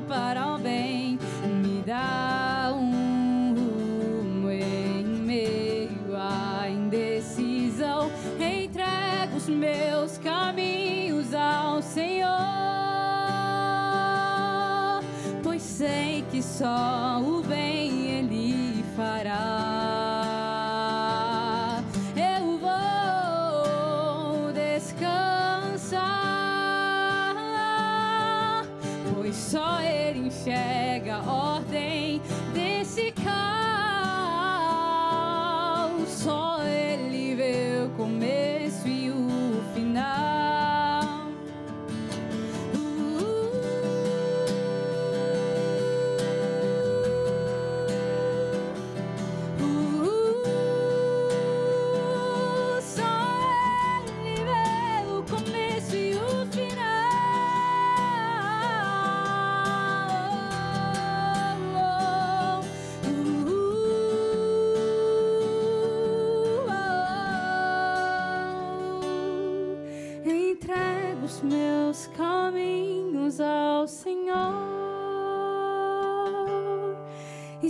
para 0.00 0.54
o 0.54 0.58
bem. 0.58 1.18
Me 1.62 1.82
dá 1.84 2.72
um 2.74 3.54
rumo 3.54 4.50
em 4.50 5.04
meio 5.04 6.16
à 6.16 6.68
indecisão. 6.68 8.10
Entrego 8.40 9.36
os 9.36 9.48
meus 9.48 10.18
caminhos 10.18 11.34
ao 11.34 11.82
Senhor, 11.82 12.30
pois 15.42 15.62
sei 15.62 16.24
que 16.30 16.42
só 16.42 17.11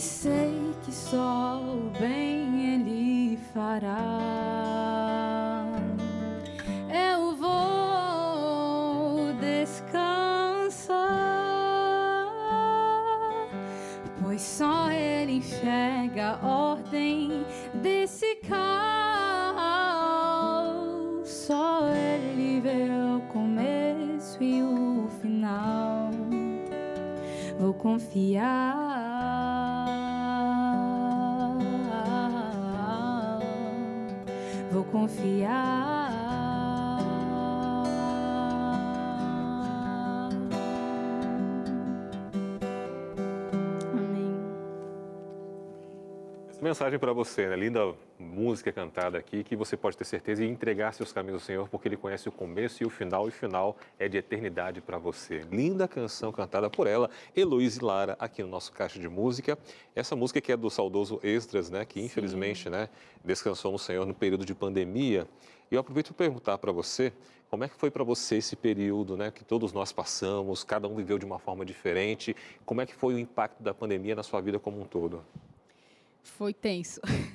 sei 0.03 0.75
que 0.83 0.91
só 0.93 1.63
o 1.63 1.91
bem 1.99 2.75
Ele 2.75 3.39
fará. 3.55 4.19
Eu 6.91 7.37
vou 7.37 9.33
descansar, 9.35 10.99
pois 14.21 14.43
só 14.43 14.91
Ele 14.91 15.37
enxerga 15.37 16.41
a 16.43 16.47
ordem 16.47 17.45
desse 17.75 18.35
caos. 18.37 18.59
Só 21.29 21.87
Ele 21.87 22.61
vê 22.61 22.89
o 23.17 23.21
começo 23.33 24.43
e 24.43 24.63
o 24.63 25.09
final. 25.21 26.11
Vou 27.59 27.73
confiar. 27.75 28.62
Confiar. 34.93 36.11
Amém. 43.91 44.37
Essa 46.51 46.63
mensagem 46.63 46.99
para 46.99 47.13
você, 47.15 47.49
né? 47.49 47.57
Linda 47.57 47.95
música 48.33 48.73
cantada 48.73 49.19
aqui, 49.19 49.45
que 49.45 49.55
você 49.55 49.77
pode 49.77 49.97
ter 49.97 50.05
certeza 50.05 50.43
e 50.43 50.49
entregar 50.49 50.95
seus 50.95 51.13
caminhos 51.13 51.43
ao 51.43 51.47
Senhor, 51.47 51.69
porque 51.69 51.87
Ele 51.87 51.97
conhece 51.97 52.29
o 52.29 52.33
começo 52.33 52.83
e 52.83 52.87
o 52.87 52.91
final, 52.91 53.27
e 53.27 53.29
o 53.29 53.33
final 53.33 53.77
é 53.99 54.09
de 54.09 54.17
eternidade 54.17 54.81
para 54.81 54.97
você. 54.97 55.45
Linda 55.51 55.87
canção 55.87 56.33
cantada 56.33 56.71
por 56.71 56.87
ela, 56.87 57.11
Heloísa 57.37 57.85
Lara, 57.85 58.17
aqui 58.19 58.43
no 58.43 58.49
nosso 58.49 58.73
Caixa 58.73 58.99
de 58.99 59.09
Música. 59.09 59.59
Essa 59.95 60.17
música 60.17 60.41
que 60.41 60.51
é 60.51 60.57
do 60.57 60.71
saudoso 60.71 61.21
Extras, 61.23 61.69
né? 61.69 61.85
Que 61.85 62.01
infelizmente, 62.01 62.71
né? 62.71 62.89
Descansou 63.23 63.71
no 63.71 63.79
Senhor 63.79 64.07
no 64.07 64.15
período 64.15 64.47
de 64.47 64.55
pandemia. 64.55 65.29
E 65.71 65.75
eu 65.75 65.81
aproveito 65.81 66.15
para 66.15 66.27
perguntar 66.27 66.59
para 66.59 66.73
você, 66.73 67.13
como 67.51 67.65
é 67.65 67.69
que 67.69 67.77
foi 67.77 67.91
para 67.91 68.03
você 68.03 68.37
esse 68.37 68.57
período, 68.57 69.15
né? 69.15 69.31
Que 69.31 69.45
todos 69.45 69.75
nós 69.75 69.93
passamos, 69.93 70.65
cada 70.65 70.89
um 70.89 70.95
viveu 70.95 71.19
de 71.19 71.27
uma 71.27 71.39
forma 71.39 71.67
diferente. 71.67 72.35
Como 72.65 72.81
é 72.81 72.87
que 72.87 72.95
foi 72.95 73.15
o 73.15 73.19
impacto 73.19 73.63
da 73.63 73.75
pandemia 73.75 74.15
na 74.15 74.23
sua 74.23 74.41
vida 74.41 74.59
como 74.59 74.81
um 74.81 74.87
todo? 74.87 75.23
Foi 76.23 76.55
tenso. 76.55 77.01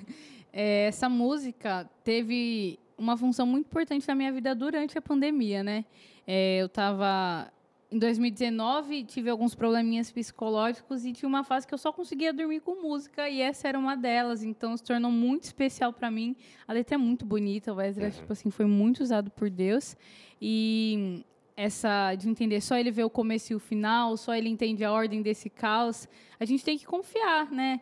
É, 0.60 0.88
essa 0.88 1.08
música 1.08 1.88
teve 2.04 2.80
uma 2.98 3.16
função 3.16 3.46
muito 3.46 3.68
importante 3.68 4.08
na 4.08 4.16
minha 4.16 4.32
vida 4.32 4.56
durante 4.56 4.98
a 4.98 5.02
pandemia, 5.04 5.62
né? 5.62 5.86
É, 6.26 6.58
eu 6.62 6.66
estava 6.66 7.54
em 7.92 8.00
2019 8.00 9.04
tive 9.04 9.30
alguns 9.30 9.54
probleminhas 9.54 10.10
psicológicos 10.10 11.06
e 11.06 11.14
tinha 11.14 11.30
uma 11.30 11.44
fase 11.44 11.68
que 11.68 11.76
eu 11.76 11.78
só 11.78 11.94
conseguia 11.94 12.34
dormir 12.34 12.62
com 12.62 12.82
música 12.82 13.30
e 13.30 13.40
essa 13.40 13.68
era 13.68 13.78
uma 13.78 13.96
delas, 13.96 14.44
então 14.44 14.76
se 14.76 14.84
tornou 14.84 15.12
muito 15.12 15.44
especial 15.44 15.94
para 15.94 16.10
mim. 16.10 16.36
A 16.68 16.74
letra 16.74 16.96
é 16.96 16.98
muito 16.98 17.24
bonita, 17.24 17.72
o 17.72 17.76
Wesley 17.76 18.10
tipo 18.10 18.34
assim 18.34 18.50
foi 18.50 18.66
muito 18.66 19.02
usado 19.02 19.30
por 19.30 19.52
Deus 19.52 19.96
e 20.42 21.24
essa 21.56 22.16
de 22.16 22.28
entender 22.28 22.62
só 22.62 22.76
ele 22.76 22.90
vê 22.90 23.04
o 23.04 23.12
começo 23.12 23.54
e 23.54 23.56
o 23.56 23.60
final, 23.60 24.18
só 24.18 24.34
ele 24.34 24.50
entende 24.50 24.84
a 24.84 24.92
ordem 24.92 25.22
desse 25.22 25.52
caos. 25.52 26.10
A 26.40 26.46
gente 26.46 26.66
tem 26.66 26.80
que 26.80 26.86
confiar, 26.88 27.52
né? 27.52 27.80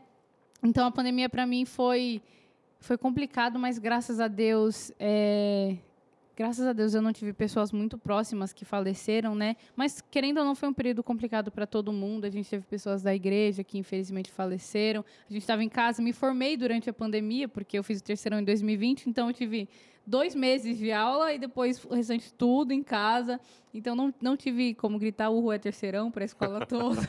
Então 0.61 0.85
a 0.85 0.91
pandemia 0.91 1.29
para 1.29 1.47
mim 1.47 1.63
foi 1.63 2.21
foi 2.85 2.97
complicado, 2.97 3.57
mas 3.57 3.79
graças 3.79 4.19
a 4.19 4.27
Deus, 4.27 4.91
é, 4.99 5.75
graças 6.35 6.67
a 6.67 6.71
Deus 6.71 6.93
eu 6.93 7.01
não 7.01 7.11
tive 7.11 7.33
pessoas 7.33 7.71
muito 7.71 7.97
próximas 7.97 8.53
que 8.53 8.63
faleceram, 8.63 9.33
né? 9.33 9.55
Mas 9.75 10.01
querendo 10.11 10.37
ou 10.37 10.45
não, 10.45 10.53
foi 10.53 10.69
um 10.69 10.73
período 10.73 11.01
complicado 11.03 11.51
para 11.51 11.65
todo 11.65 11.91
mundo. 11.91 12.25
A 12.25 12.29
gente 12.29 12.47
teve 12.49 12.65
pessoas 12.67 13.01
da 13.01 13.13
igreja 13.15 13.63
que 13.63 13.77
infelizmente 13.79 14.31
faleceram. 14.31 15.03
A 15.27 15.33
gente 15.33 15.41
estava 15.41 15.63
em 15.63 15.69
casa, 15.69 16.01
me 16.01 16.13
formei 16.13 16.55
durante 16.55 16.89
a 16.89 16.93
pandemia 16.93 17.47
porque 17.47 17.77
eu 17.77 17.83
fiz 17.83 17.99
o 17.99 18.03
terceirão 18.03 18.39
em 18.39 18.43
2020, 18.43 19.07
então 19.09 19.27
eu 19.29 19.33
tive 19.33 19.67
dois 20.05 20.35
meses 20.35 20.77
de 20.77 20.91
aula 20.91 21.33
e 21.33 21.39
depois 21.39 21.83
o 21.85 21.95
restante 21.95 22.31
tudo 22.33 22.71
em 22.71 22.83
casa. 22.83 23.39
Então 23.73 23.95
não, 23.95 24.13
não 24.21 24.37
tive 24.37 24.75
como 24.75 24.99
gritar 24.99 25.31
o 25.31 25.51
é 25.51 25.57
terceirão 25.57 26.11
para 26.11 26.23
a 26.23 26.25
escola 26.25 26.63
toda. 26.67 27.01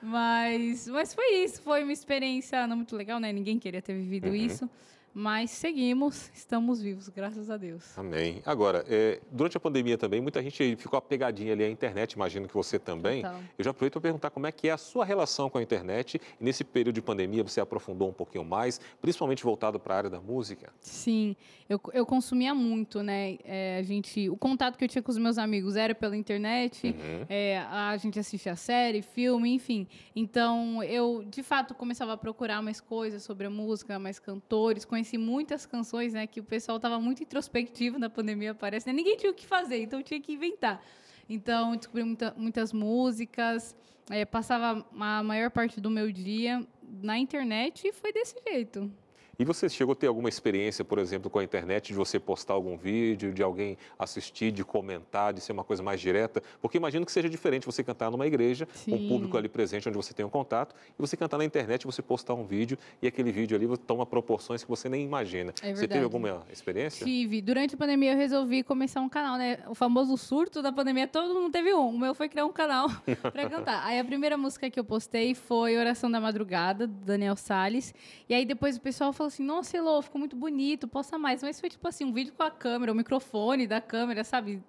mas, 0.00 0.86
mas 0.88 1.12
foi 1.12 1.42
isso, 1.42 1.60
foi 1.62 1.82
uma 1.82 1.92
experiência 1.92 2.64
não 2.66 2.76
muito 2.76 2.94
legal, 2.94 3.18
né? 3.18 3.32
Ninguém 3.32 3.58
queria 3.58 3.82
ter 3.82 3.94
vivido 3.94 4.28
Uhum. 4.28 4.34
isso. 4.36 4.70
Mas 5.12 5.50
seguimos, 5.50 6.30
estamos 6.32 6.80
vivos, 6.80 7.08
graças 7.08 7.50
a 7.50 7.56
Deus. 7.56 7.98
Amém. 7.98 8.40
Agora, 8.46 8.84
é, 8.88 9.20
durante 9.30 9.56
a 9.56 9.60
pandemia 9.60 9.98
também, 9.98 10.20
muita 10.20 10.40
gente 10.42 10.76
ficou 10.76 10.96
apegadinha 10.96 11.52
ali 11.52 11.64
à 11.64 11.68
internet, 11.68 12.12
imagino 12.12 12.46
que 12.46 12.54
você 12.54 12.78
também. 12.78 13.22
Total. 13.22 13.40
Eu 13.58 13.64
já 13.64 13.70
aproveito 13.72 13.92
para 13.94 14.02
perguntar 14.02 14.30
como 14.30 14.46
é 14.46 14.52
que 14.52 14.68
é 14.68 14.72
a 14.72 14.76
sua 14.78 15.04
relação 15.04 15.50
com 15.50 15.58
a 15.58 15.62
internet. 15.62 16.20
E 16.40 16.44
nesse 16.44 16.62
período 16.62 16.94
de 16.94 17.02
pandemia, 17.02 17.42
você 17.42 17.60
aprofundou 17.60 18.08
um 18.08 18.12
pouquinho 18.12 18.44
mais, 18.44 18.80
principalmente 19.02 19.42
voltado 19.42 19.80
para 19.80 19.94
a 19.94 19.96
área 19.98 20.10
da 20.10 20.20
música? 20.20 20.72
Sim, 20.80 21.34
eu, 21.68 21.80
eu 21.92 22.06
consumia 22.06 22.54
muito, 22.54 23.02
né? 23.02 23.36
É, 23.44 23.78
a 23.78 23.82
gente, 23.82 24.28
o 24.30 24.36
contato 24.36 24.76
que 24.78 24.84
eu 24.84 24.88
tinha 24.88 25.02
com 25.02 25.10
os 25.10 25.18
meus 25.18 25.38
amigos 25.38 25.74
era 25.76 25.94
pela 25.94 26.16
internet, 26.16 26.86
Uhum. 26.86 27.26
é, 27.28 27.58
a 27.58 27.96
gente 27.96 28.18
assistia 28.18 28.54
série, 28.54 29.02
filme, 29.02 29.52
enfim. 29.54 29.86
Então, 30.14 30.82
eu, 30.84 31.24
de 31.28 31.42
fato, 31.42 31.74
começava 31.74 32.12
a 32.12 32.16
procurar 32.16 32.62
mais 32.62 32.80
coisas 32.80 33.22
sobre 33.22 33.46
a 33.46 33.50
música, 33.50 33.98
mais 33.98 34.18
cantores. 34.18 34.84
Conheci 35.00 35.16
muitas 35.16 35.64
canções, 35.64 36.12
né? 36.12 36.26
Que 36.26 36.40
o 36.40 36.44
pessoal 36.44 36.76
estava 36.76 37.00
muito 37.00 37.22
introspectivo 37.22 37.98
na 37.98 38.10
pandemia, 38.10 38.54
parece. 38.54 38.86
Né? 38.86 38.92
Ninguém 38.92 39.16
tinha 39.16 39.32
o 39.32 39.34
que 39.34 39.46
fazer, 39.46 39.82
então 39.82 40.02
tinha 40.02 40.20
que 40.20 40.32
inventar. 40.34 40.82
Então, 41.26 41.74
descobri 41.74 42.04
muita- 42.04 42.34
muitas 42.36 42.70
músicas, 42.70 43.74
é, 44.10 44.26
passava 44.26 44.86
a 44.98 45.22
maior 45.22 45.50
parte 45.50 45.80
do 45.80 45.88
meu 45.88 46.12
dia 46.12 46.66
na 47.02 47.18
internet 47.18 47.88
e 47.88 47.92
foi 47.94 48.12
desse 48.12 48.34
jeito. 48.46 48.92
E 49.40 49.44
você 49.44 49.70
chegou 49.70 49.94
a 49.94 49.96
ter 49.96 50.06
alguma 50.06 50.28
experiência, 50.28 50.84
por 50.84 50.98
exemplo, 50.98 51.30
com 51.30 51.38
a 51.38 51.42
internet, 51.42 51.86
de 51.86 51.94
você 51.94 52.20
postar 52.20 52.52
algum 52.52 52.76
vídeo, 52.76 53.32
de 53.32 53.42
alguém 53.42 53.78
assistir, 53.98 54.52
de 54.52 54.62
comentar, 54.62 55.32
de 55.32 55.40
ser 55.40 55.52
uma 55.52 55.64
coisa 55.64 55.82
mais 55.82 55.98
direta? 55.98 56.42
Porque 56.60 56.76
imagino 56.76 57.06
que 57.06 57.10
seja 57.10 57.26
diferente 57.26 57.64
você 57.64 57.82
cantar 57.82 58.10
numa 58.10 58.26
igreja, 58.26 58.68
com 58.84 58.96
um 58.96 58.98
Sim. 58.98 59.08
público 59.08 59.38
ali 59.38 59.48
presente, 59.48 59.88
onde 59.88 59.96
você 59.96 60.12
tem 60.12 60.26
um 60.26 60.28
contato, 60.28 60.74
e 60.90 61.00
você 61.00 61.16
cantar 61.16 61.38
na 61.38 61.44
internet, 61.46 61.86
você 61.86 62.02
postar 62.02 62.34
um 62.34 62.44
vídeo, 62.44 62.76
e 63.00 63.06
aquele 63.06 63.32
vídeo 63.32 63.56
ali 63.56 63.66
toma 63.78 64.04
proporções 64.04 64.62
que 64.62 64.68
você 64.68 64.90
nem 64.90 65.06
imagina. 65.06 65.54
É 65.62 65.74
você 65.74 65.88
teve 65.88 66.04
alguma 66.04 66.42
experiência? 66.52 67.06
Tive. 67.06 67.40
Durante 67.40 67.76
a 67.76 67.78
pandemia, 67.78 68.12
eu 68.12 68.18
resolvi 68.18 68.62
começar 68.62 69.00
um 69.00 69.08
canal, 69.08 69.38
né? 69.38 69.60
O 69.68 69.74
famoso 69.74 70.18
surto 70.18 70.60
da 70.60 70.70
pandemia, 70.70 71.08
todo 71.08 71.32
mundo 71.32 71.50
teve 71.50 71.72
um. 71.72 71.88
O 71.88 71.98
meu 71.98 72.14
foi 72.14 72.28
criar 72.28 72.44
um 72.44 72.52
canal 72.52 72.90
pra 73.32 73.48
cantar. 73.48 73.86
Aí 73.86 73.98
a 73.98 74.04
primeira 74.04 74.36
música 74.36 74.68
que 74.68 74.78
eu 74.78 74.84
postei 74.84 75.34
foi 75.34 75.78
Oração 75.78 76.10
da 76.10 76.20
Madrugada, 76.20 76.86
do 76.86 77.06
Daniel 77.06 77.36
Salles. 77.36 77.94
E 78.28 78.34
aí 78.34 78.44
depois 78.44 78.76
o 78.76 78.80
pessoal 78.82 79.14
falou 79.14 79.29
assim: 79.30 79.42
Nossa, 79.42 79.76
Elô, 79.76 80.00
ficou 80.02 80.18
muito 80.18 80.36
bonito, 80.36 80.86
posta 80.86 81.18
mais. 81.18 81.42
Mas 81.42 81.58
foi 81.58 81.68
tipo 81.70 81.86
assim: 81.88 82.04
um 82.04 82.12
vídeo 82.12 82.32
com 82.36 82.42
a 82.42 82.50
câmera, 82.50 82.92
o 82.92 82.94
microfone 82.94 83.66
da 83.66 83.80
câmera, 83.80 84.22
sabe? 84.22 84.62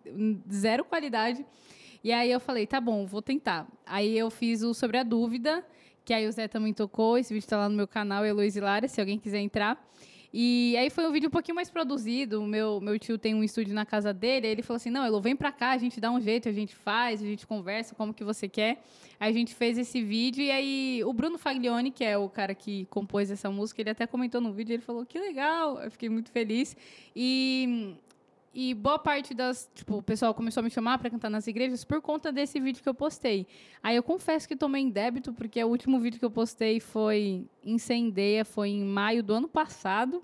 Zero 0.51 0.85
qualidade. 0.85 1.45
E 2.03 2.11
aí 2.11 2.31
eu 2.31 2.39
falei: 2.39 2.65
Tá 2.65 2.79
bom, 2.79 3.05
vou 3.05 3.21
tentar. 3.21 3.67
Aí 3.85 4.17
eu 4.17 4.29
fiz 4.29 4.63
o 4.63 4.73
Sobre 4.73 4.97
a 4.97 5.03
Dúvida, 5.03 5.65
que 6.05 6.13
aí 6.13 6.27
o 6.27 6.31
Zé 6.31 6.47
também 6.47 6.73
tocou. 6.73 7.17
Esse 7.17 7.33
vídeo 7.33 7.47
tá 7.47 7.57
lá 7.57 7.69
no 7.69 7.75
meu 7.75 7.87
canal, 7.87 8.25
Heloísa 8.25 8.63
Lara, 8.63 8.87
se 8.87 8.99
alguém 9.01 9.19
quiser 9.19 9.39
entrar. 9.39 9.83
E 10.33 10.77
aí 10.77 10.89
foi 10.89 11.05
um 11.05 11.11
vídeo 11.11 11.27
um 11.27 11.31
pouquinho 11.31 11.55
mais 11.55 11.69
produzido. 11.69 12.41
Meu, 12.43 12.79
meu 12.79 12.97
tio 12.97 13.17
tem 13.17 13.35
um 13.35 13.43
estúdio 13.43 13.73
na 13.73 13.85
casa 13.85 14.13
dele. 14.13 14.47
Aí 14.47 14.53
ele 14.53 14.61
falou 14.61 14.77
assim: 14.77 14.89
não, 14.89 15.05
Elo, 15.05 15.19
vem 15.19 15.35
pra 15.35 15.51
cá, 15.51 15.71
a 15.71 15.77
gente 15.77 15.99
dá 15.99 16.09
um 16.09 16.21
jeito, 16.21 16.47
a 16.47 16.51
gente 16.51 16.75
faz, 16.75 17.21
a 17.21 17.25
gente 17.25 17.45
conversa 17.45 17.93
como 17.95 18.13
que 18.13 18.23
você 18.23 18.47
quer. 18.47 18.81
Aí 19.19 19.29
a 19.29 19.33
gente 19.33 19.53
fez 19.53 19.77
esse 19.77 20.01
vídeo 20.01 20.41
e 20.43 20.51
aí 20.51 21.03
o 21.03 21.11
Bruno 21.11 21.37
Faglione, 21.37 21.91
que 21.91 22.03
é 22.03 22.17
o 22.17 22.29
cara 22.29 22.55
que 22.55 22.85
compôs 22.85 23.29
essa 23.29 23.51
música, 23.51 23.81
ele 23.81 23.89
até 23.89 24.07
comentou 24.07 24.39
no 24.39 24.53
vídeo, 24.53 24.73
ele 24.73 24.81
falou: 24.81 25.05
que 25.05 25.19
legal, 25.19 25.79
eu 25.81 25.91
fiquei 25.91 26.09
muito 26.09 26.31
feliz. 26.31 26.75
E. 27.15 27.95
E 28.53 28.73
boa 28.73 28.99
parte 28.99 29.33
das. 29.33 29.69
Tipo, 29.73 29.97
o 29.97 30.03
pessoal 30.03 30.33
começou 30.33 30.59
a 30.59 30.63
me 30.63 30.69
chamar 30.69 30.97
para 30.99 31.09
cantar 31.09 31.29
nas 31.29 31.47
igrejas 31.47 31.85
por 31.85 32.01
conta 32.01 32.31
desse 32.31 32.59
vídeo 32.59 32.83
que 32.83 32.89
eu 32.89 32.93
postei. 32.93 33.47
Aí 33.81 33.95
eu 33.95 34.03
confesso 34.03 34.47
que 34.47 34.55
tomei 34.55 34.83
em 34.83 34.89
débito, 34.89 35.31
porque 35.31 35.63
o 35.63 35.67
último 35.67 35.99
vídeo 35.99 36.19
que 36.19 36.25
eu 36.25 36.31
postei 36.31 36.79
foi 36.81 37.45
em 37.63 37.77
Cendeia, 37.77 38.43
foi 38.43 38.69
em 38.69 38.83
maio 38.83 39.23
do 39.23 39.33
ano 39.33 39.47
passado. 39.47 40.21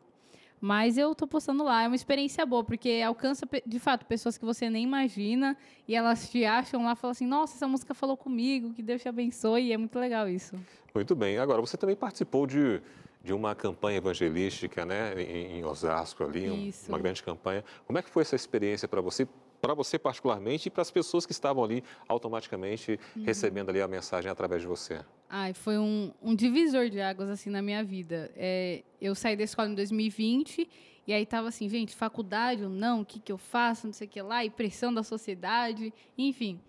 Mas 0.59 0.97
eu 0.97 1.13
tô 1.13 1.27
postando 1.27 1.63
lá, 1.63 1.83
é 1.83 1.87
uma 1.87 1.95
experiência 1.95 2.43
boa, 2.45 2.63
porque 2.63 3.01
alcança, 3.05 3.47
de 3.65 3.79
fato, 3.79 4.05
pessoas 4.05 4.37
que 4.39 4.43
você 4.43 4.69
nem 4.69 4.83
imagina 4.83 5.55
e 5.87 5.95
elas 5.95 6.29
te 6.29 6.43
acham 6.45 6.83
lá 6.83 6.93
e 6.93 6.95
falam 6.95 7.11
assim: 7.11 7.27
nossa, 7.27 7.55
essa 7.55 7.67
música 7.67 7.93
falou 7.93 8.17
comigo, 8.17 8.73
que 8.73 8.81
Deus 8.81 9.01
te 9.01 9.07
abençoe, 9.07 9.67
e 9.67 9.73
é 9.73 9.77
muito 9.77 9.97
legal 9.99 10.27
isso. 10.27 10.55
Muito 10.95 11.15
bem. 11.15 11.37
Agora, 11.37 11.61
você 11.61 11.77
também 11.77 11.95
participou 11.95 12.47
de, 12.47 12.81
de 13.27 13.33
uma 13.33 13.53
campanha 13.53 13.97
evangelística, 13.97 14.85
né, 14.85 15.13
em, 15.21 15.57
em 15.59 15.65
Osasco 15.65 16.23
ali, 16.23 16.49
um- 16.49 16.69
Isso. 16.69 16.87
uma 16.89 16.97
grande 16.97 17.21
campanha. 17.21 17.61
Como 17.85 17.99
é 17.99 18.01
que 18.01 18.09
foi 18.09 18.21
essa 18.21 18.37
experiência 18.37 18.87
para 18.87 19.01
você, 19.01 19.27
para 19.61 19.73
você 19.73 19.99
particularmente 19.99 20.67
e 20.67 20.71
para 20.71 20.81
as 20.81 20.89
pessoas 20.89 21.25
que 21.25 21.33
estavam 21.33 21.61
ali 21.61 21.83
automaticamente 22.07 22.97
Uhum. 23.17 23.23
recebendo 23.25 23.67
ali 23.69 23.81
a 23.81 23.87
mensagem 23.87 24.31
através 24.31 24.61
de 24.61 24.67
você? 24.67 25.01
Ai, 25.29 25.53
foi 25.53 25.77
um, 25.77 26.13
um 26.21 26.33
divisor 26.33 26.89
de 26.89 27.01
águas, 27.01 27.27
assim, 27.29 27.49
na 27.49 27.61
minha 27.61 27.83
vida. 27.83 28.31
É, 28.33 28.81
eu 29.01 29.13
saí 29.13 29.35
da 29.35 29.43
escola 29.43 29.67
em 29.67 29.75
2020 29.75 30.69
e 31.05 31.11
aí 31.11 31.25
tava 31.25 31.49
assim, 31.49 31.67
gente, 31.67 31.93
faculdade 31.93 32.63
ou 32.63 32.69
não, 32.69 33.01
o 33.01 33.05
que 33.05 33.19
que 33.19 33.29
eu 33.33 33.37
faço, 33.37 33.87
não 33.87 33.93
sei 33.93 34.07
o 34.07 34.09
que 34.09 34.21
lá, 34.21 34.45
e 34.45 34.49
pressão 34.49 34.93
da 34.93 35.03
sociedade, 35.03 35.93
enfim. 36.17 36.61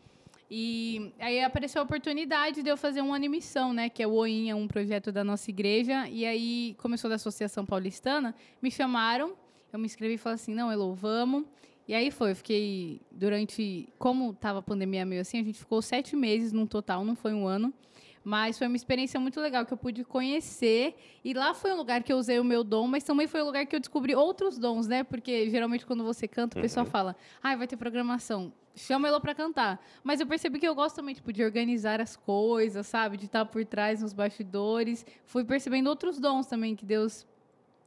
E 0.51 1.13
aí 1.19 1.43
apareceu 1.43 1.83
a 1.83 1.85
oportunidade 1.85 2.63
de 2.63 2.71
eu 2.71 2.77
fazer 2.77 3.03
uma 3.03 3.15
animação, 3.15 3.73
né? 3.73 3.89
Que 3.89 4.03
é 4.03 4.07
o 4.07 4.13
OIN, 4.13 4.49
é 4.49 4.55
um 4.55 4.67
projeto 4.67 5.13
da 5.13 5.23
nossa 5.23 5.51
igreja. 5.51 6.09
E 6.09 6.25
aí 6.25 6.75
começou 6.79 7.11
da 7.11 7.17
Associação 7.17 7.67
Paulistana, 7.67 8.35
me 8.63 8.71
chamaram, 8.71 9.35
eu 9.73 9.79
me 9.79 9.85
inscrevi 9.85 10.15
e 10.15 10.19
falei 10.19 10.37
assim, 10.37 10.55
não, 10.55 10.73
Elo, 10.73 10.95
vamos. 10.95 11.45
E 11.87 11.95
aí 11.95 12.11
foi, 12.11 12.33
eu 12.33 12.37
fiquei 12.37 13.01
durante. 13.11 13.89
Como 13.99 14.35
tava 14.35 14.59
a 14.59 14.63
pandemia 14.63 15.05
meio 15.05 15.21
assim, 15.21 15.41
a 15.41 15.43
gente 15.43 15.59
ficou 15.59 15.81
sete 15.81 16.17
meses 16.17 16.53
no 16.53 16.67
total, 16.67 17.05
não 17.05 17.17
foi 17.17 17.33
um 17.33 17.47
ano. 17.47 17.73
Mas 18.29 18.59
foi 18.59 18.67
uma 18.67 18.77
experiência 18.77 19.19
muito 19.19 19.41
legal 19.41 19.65
que 19.65 19.73
eu 19.73 19.77
pude 19.79 20.05
conhecer. 20.05 20.95
E 21.25 21.33
lá 21.33 21.55
foi 21.55 21.73
um 21.73 21.77
lugar 21.77 22.03
que 22.03 22.13
eu 22.13 22.19
usei 22.19 22.39
o 22.39 22.45
meu 22.45 22.63
dom, 22.63 22.87
mas 22.87 23.03
também 23.03 23.27
foi 23.27 23.41
um 23.41 23.47
lugar 23.47 23.65
que 23.65 23.75
eu 23.75 23.81
descobri 23.81 24.15
outros 24.15 24.59
dons, 24.59 24.87
né? 24.87 25.03
Porque 25.03 25.49
geralmente 25.49 25.87
quando 25.87 26.05
você 26.05 26.29
canta, 26.29 26.59
o 26.59 26.61
pessoal 26.61 26.85
fala: 26.85 27.17
ah, 27.43 27.57
vai 27.57 27.67
ter 27.67 27.79
programação. 27.79 28.53
Chama 28.77 29.09
ela 29.09 29.19
para 29.19 29.35
cantar. 29.35 29.83
Mas 30.05 30.21
eu 30.21 30.27
percebi 30.27 30.59
que 30.59 30.69
eu 30.69 30.75
gosto 30.75 30.97
também, 30.97 31.15
tipo, 31.15 31.33
de 31.33 31.43
organizar 31.43 32.03
as 32.03 32.17
coisas, 32.17 32.87
sabe? 32.87 33.17
De 33.17 33.25
estar 33.25 33.47
por 33.47 33.65
trás 33.65 34.03
nos 34.03 34.13
bastidores. 34.13 35.07
Fui 35.25 35.43
percebendo 35.43 35.87
outros 35.87 36.21
dons 36.21 36.47
também 36.47 36.77
que 36.77 36.85
Deus 36.85 37.27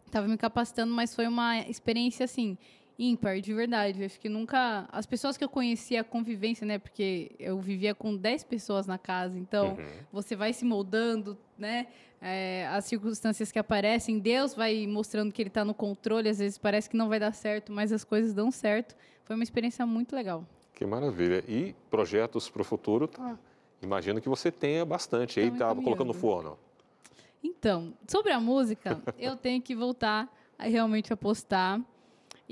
estava 0.07 0.27
me 0.27 0.37
capacitando, 0.37 0.91
mas 0.91 1.13
foi 1.13 1.27
uma 1.27 1.59
experiência 1.59 2.23
assim 2.23 2.57
ímpar, 3.03 3.41
de 3.41 3.53
verdade. 3.53 4.03
Acho 4.03 4.19
que 4.19 4.29
nunca. 4.29 4.87
As 4.91 5.05
pessoas 5.05 5.35
que 5.37 5.43
eu 5.43 5.49
conhecia, 5.49 6.01
a 6.01 6.03
convivência, 6.03 6.65
né? 6.65 6.77
Porque 6.77 7.31
eu 7.39 7.59
vivia 7.59 7.95
com 7.95 8.15
10 8.15 8.43
pessoas 8.43 8.85
na 8.85 8.97
casa, 8.97 9.37
então 9.39 9.69
Uhum. 9.75 9.85
você 10.11 10.35
vai 10.35 10.53
se 10.53 10.63
moldando, 10.63 11.37
né? 11.57 11.87
É, 12.21 12.67
as 12.67 12.85
circunstâncias 12.85 13.51
que 13.51 13.57
aparecem, 13.57 14.19
Deus 14.19 14.53
vai 14.53 14.85
mostrando 14.85 15.31
que 15.31 15.41
Ele 15.41 15.49
está 15.49 15.65
no 15.65 15.73
controle. 15.73 16.29
Às 16.29 16.37
vezes 16.37 16.57
parece 16.59 16.87
que 16.89 16.95
não 16.95 17.09
vai 17.09 17.19
dar 17.19 17.33
certo, 17.33 17.71
mas 17.71 17.91
as 17.91 18.03
coisas 18.03 18.31
dão 18.33 18.51
certo. 18.51 18.95
Foi 19.23 19.35
uma 19.35 19.43
experiência 19.43 19.85
muito 19.87 20.15
legal. 20.15 20.45
Que 20.75 20.85
maravilha. 20.85 21.43
E 21.47 21.73
projetos 21.89 22.47
para 22.49 22.61
o 22.61 22.65
futuro, 22.65 23.07
tá? 23.07 23.37
Imagino 23.81 24.21
que 24.21 24.29
você 24.29 24.51
tenha 24.51 24.85
bastante. 24.85 25.39
Aí 25.39 25.49
tá 25.49 25.73
colocando 25.73 26.09
no 26.09 26.13
forno. 26.13 26.57
Então, 27.43 27.93
sobre 28.07 28.31
a 28.31 28.39
música, 28.39 29.01
eu 29.17 29.35
tenho 29.35 29.59
que 29.61 29.75
voltar 29.75 30.31
a 30.59 30.65
realmente 30.65 31.11
apostar. 31.11 31.81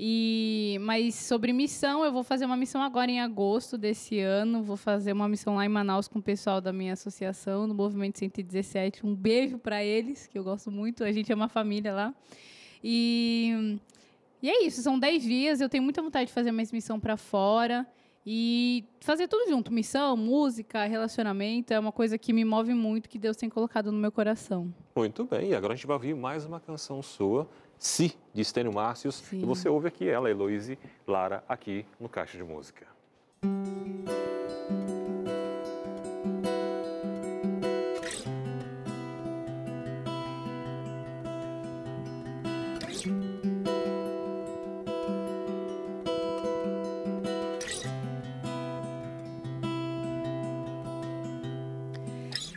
E, 0.02 0.78
mas 0.80 1.14
sobre 1.14 1.52
missão, 1.52 2.02
eu 2.02 2.10
vou 2.10 2.24
fazer 2.24 2.46
uma 2.46 2.56
missão 2.56 2.82
agora 2.82 3.10
em 3.10 3.20
agosto 3.20 3.76
desse 3.76 4.18
ano. 4.18 4.62
Vou 4.62 4.78
fazer 4.78 5.12
uma 5.12 5.28
missão 5.28 5.56
lá 5.56 5.66
em 5.66 5.68
Manaus 5.68 6.08
com 6.08 6.20
o 6.20 6.22
pessoal 6.22 6.58
da 6.58 6.72
minha 6.72 6.94
associação, 6.94 7.66
no 7.66 7.74
Movimento 7.74 8.18
117. 8.18 9.04
Um 9.04 9.14
beijo 9.14 9.58
para 9.58 9.84
eles, 9.84 10.26
que 10.26 10.38
eu 10.38 10.42
gosto 10.42 10.70
muito. 10.70 11.04
A 11.04 11.12
gente 11.12 11.30
é 11.30 11.34
uma 11.34 11.50
família 11.50 11.92
lá. 11.92 12.14
E, 12.82 13.78
e 14.42 14.48
é 14.48 14.64
isso, 14.64 14.80
são 14.80 14.98
10 14.98 15.22
dias. 15.22 15.60
Eu 15.60 15.68
tenho 15.68 15.84
muita 15.84 16.00
vontade 16.00 16.28
de 16.28 16.32
fazer 16.32 16.50
mais 16.50 16.72
missão 16.72 16.98
para 16.98 17.18
fora. 17.18 17.86
E 18.24 18.86
fazer 19.00 19.28
tudo 19.28 19.50
junto, 19.50 19.70
missão, 19.70 20.16
música, 20.16 20.84
relacionamento, 20.86 21.74
é 21.74 21.78
uma 21.78 21.92
coisa 21.92 22.16
que 22.16 22.32
me 22.32 22.44
move 22.44 22.72
muito, 22.72 23.08
que 23.08 23.18
Deus 23.18 23.36
tem 23.36 23.50
colocado 23.50 23.92
no 23.92 23.98
meu 23.98 24.12
coração. 24.12 24.72
Muito 24.96 25.24
bem. 25.26 25.50
E 25.50 25.54
agora 25.54 25.74
a 25.74 25.76
gente 25.76 25.86
vai 25.86 25.96
ouvir 25.96 26.14
mais 26.14 26.46
uma 26.46 26.58
canção 26.58 27.02
sua, 27.02 27.46
Si, 27.82 28.14
de 28.34 28.42
Estênio 28.42 28.74
Márcios. 28.74 29.14
Sim. 29.14 29.40
E 29.40 29.44
você 29.46 29.66
ouve 29.66 29.88
aqui 29.88 30.06
ela, 30.06 30.30
Heloíse 30.30 30.78
Lara, 31.06 31.42
aqui 31.48 31.86
no 31.98 32.10
Caixa 32.10 32.36
de 32.36 32.44
Música. 32.44 32.86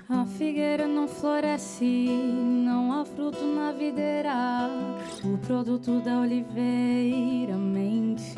A 0.10 0.26
figueira 0.26 0.86
não 0.86 1.08
floresce, 1.08 1.86
fruto 3.24 3.46
na 3.46 3.72
videira, 3.72 4.70
o 5.24 5.38
produto 5.38 6.02
da 6.02 6.20
oliveira 6.20 7.56
mente. 7.56 8.36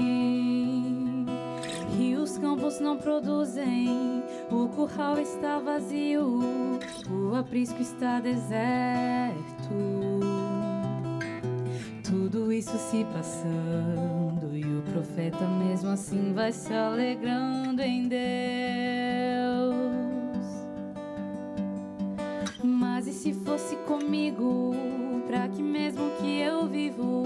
E 1.99 2.15
os 2.15 2.37
campos 2.37 2.79
não 2.79 2.95
produzem, 2.95 4.23
o 4.51 4.67
curral 4.67 5.17
está 5.17 5.57
vazio, 5.57 6.39
o 7.09 7.35
aprisco 7.35 7.81
está 7.81 8.19
deserto. 8.19 9.73
Tudo 12.03 12.53
isso 12.53 12.77
se 12.77 13.03
passando 13.05 14.55
e 14.55 14.63
o 14.63 14.83
profeta 14.91 15.47
mesmo 15.47 15.89
assim 15.89 16.31
vai 16.33 16.51
se 16.51 16.71
alegrando 16.71 17.81
em 17.81 18.07
Deus. 18.07 19.04
Se 23.25 23.33
fosse 23.33 23.75
comigo, 23.87 24.75
pra 25.25 25.47
que 25.47 25.59
mesmo 25.59 26.11
que 26.21 26.41
eu 26.41 26.67
vivo, 26.67 27.23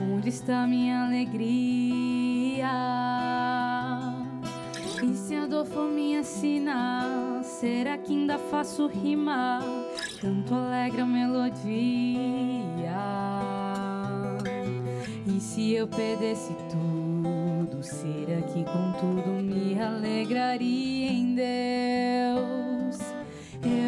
onde 0.00 0.30
está 0.30 0.66
minha 0.66 1.04
alegria? 1.04 2.70
E 5.04 5.14
se 5.14 5.36
a 5.36 5.44
dor 5.46 5.66
for 5.66 5.90
minha 5.90 6.24
sina, 6.24 7.42
será 7.42 7.98
que 7.98 8.14
ainda 8.14 8.38
faço 8.38 8.86
rima? 8.86 9.58
Canto 10.22 10.54
alegre 10.54 11.02
a 11.02 11.06
melodia. 11.06 11.76
E 15.26 15.38
se 15.38 15.74
eu 15.74 15.86
perdesse 15.86 16.54
tudo, 16.70 17.82
será 17.82 18.40
que 18.40 18.64
com 18.64 18.92
tudo 18.92 19.28
me 19.42 19.78
alegraria 19.78 21.10
em 21.10 21.34
Deus? 21.34 22.25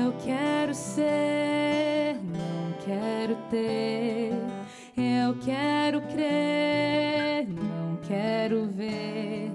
Eu 0.09 0.15
quero 0.25 0.75
ser, 0.75 2.15
não 2.15 2.73
quero 2.83 3.37
ter. 3.51 4.33
Eu 4.97 5.37
quero 5.45 6.01
crer, 6.01 7.47
não 7.47 7.97
quero 7.97 8.65
ver. 8.69 9.53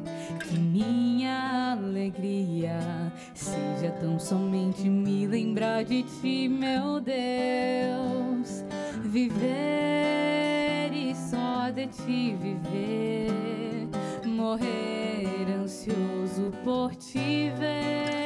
Que 0.48 0.56
minha 0.56 1.72
alegria 1.72 2.78
seja 3.34 3.90
tão 4.00 4.20
somente 4.20 4.88
me 4.88 5.26
lembrar 5.26 5.84
de 5.86 6.04
ti, 6.04 6.48
meu 6.48 7.02
Deus. 7.02 8.64
Viver 9.02 9.42
e 10.94 11.16
só 11.16 11.72
de 11.72 11.88
ti 11.88 12.38
viver. 12.40 13.90
Morrer 14.24 15.48
ansioso 15.64 16.52
por 16.64 16.96
te 16.96 17.50
ver. 17.58 18.23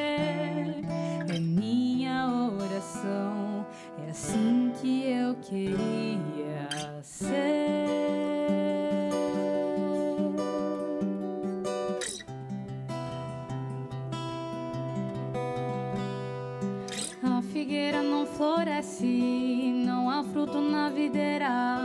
Assim 4.27 4.73
que 4.81 5.09
eu 5.09 5.35
queria 5.35 6.67
ser. 7.01 7.47
A 17.23 17.41
figueira 17.53 18.03
não 18.03 18.25
floresce, 18.25 19.83
não 19.85 20.09
há 20.09 20.23
fruto 20.25 20.59
na 20.59 20.89
videira, 20.89 21.79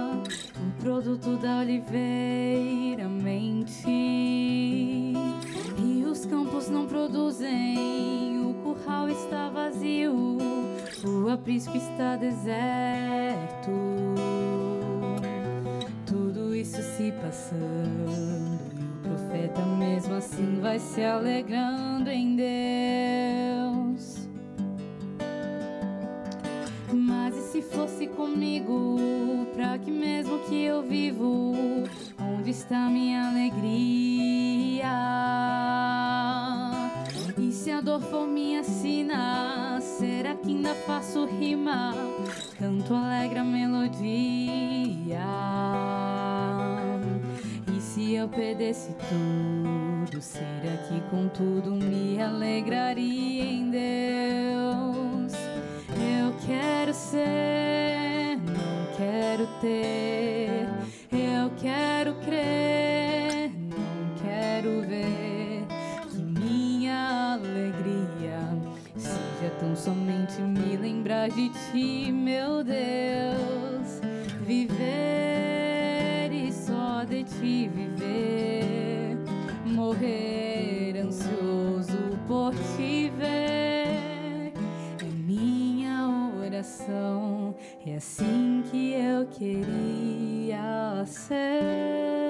o 0.56 0.82
produto 0.82 1.36
da 1.36 1.60
oliveira 1.60 3.08
mente. 3.08 3.88
E 5.78 6.04
os 6.04 6.26
campos 6.26 6.68
não 6.68 6.86
produzem, 6.86 8.40
o 8.44 8.54
curral 8.54 9.08
está 9.08 9.48
vazio, 9.48 10.38
o 11.04 11.28
aprisco 11.30 11.76
está 11.76 12.16
deserto. 12.16 13.70
Tudo 16.06 16.54
isso 16.54 16.80
se 16.96 17.12
passando, 17.12 18.10
e 18.78 18.84
o 18.84 18.96
profeta 19.02 19.62
mesmo 19.78 20.14
assim 20.14 20.60
vai 20.60 20.78
se 20.78 21.02
alegrando 21.02 22.10
em 22.10 22.36
Deus. 22.36 24.28
Mas 26.92 27.36
e 27.36 27.42
se 27.50 27.62
fosse 27.62 28.06
comigo, 28.06 28.98
pra 29.54 29.78
que 29.78 29.90
mesmo 29.90 30.38
que 30.40 30.64
eu 30.64 30.82
vivo, 30.82 31.54
onde 32.20 32.50
está 32.50 32.88
minha 32.88 33.28
alegria? 33.30 35.21
Se 37.62 37.70
a 37.70 37.80
dor 37.80 38.00
for 38.00 38.26
minha 38.26 38.64
sina, 38.64 39.80
será 39.80 40.34
que 40.34 40.48
ainda 40.48 40.74
faço 40.74 41.26
rima? 41.26 41.94
Canto 42.58 42.92
alegre 42.92 43.38
a 43.38 43.44
melodia. 43.44 45.20
E 47.72 47.80
se 47.80 48.14
eu 48.14 48.28
perdesse 48.28 48.96
tudo, 49.08 50.20
será 50.20 50.76
que 50.88 51.00
com 51.08 51.28
tudo 51.28 51.70
me 51.70 52.20
alegraria 52.20 53.44
em 53.44 53.70
Deus? 53.70 55.32
Eu 55.88 56.34
quero 56.44 56.92
ser, 56.92 58.38
não 58.38 58.96
quero 58.96 59.46
ter. 59.60 60.66
Eu 61.12 61.48
quero 61.60 61.91
tão 69.72 69.76
somente 69.76 70.40
me 70.42 70.76
lembrar 70.76 71.30
de 71.30 71.48
ti, 71.48 72.12
meu 72.12 72.62
Deus. 72.62 74.00
Viver 74.46 76.30
e 76.30 76.52
só 76.52 77.04
de 77.04 77.24
ti 77.24 77.68
viver, 77.68 79.16
morrer 79.64 80.98
ansioso 80.98 82.10
por 82.26 82.54
te 82.76 83.10
ver. 83.16 84.52
É 85.00 85.10
minha 85.26 86.30
oração, 86.38 87.54
é 87.86 87.96
assim 87.96 88.62
que 88.70 88.92
eu 88.92 89.26
queria 89.26 91.02
ser. 91.06 92.21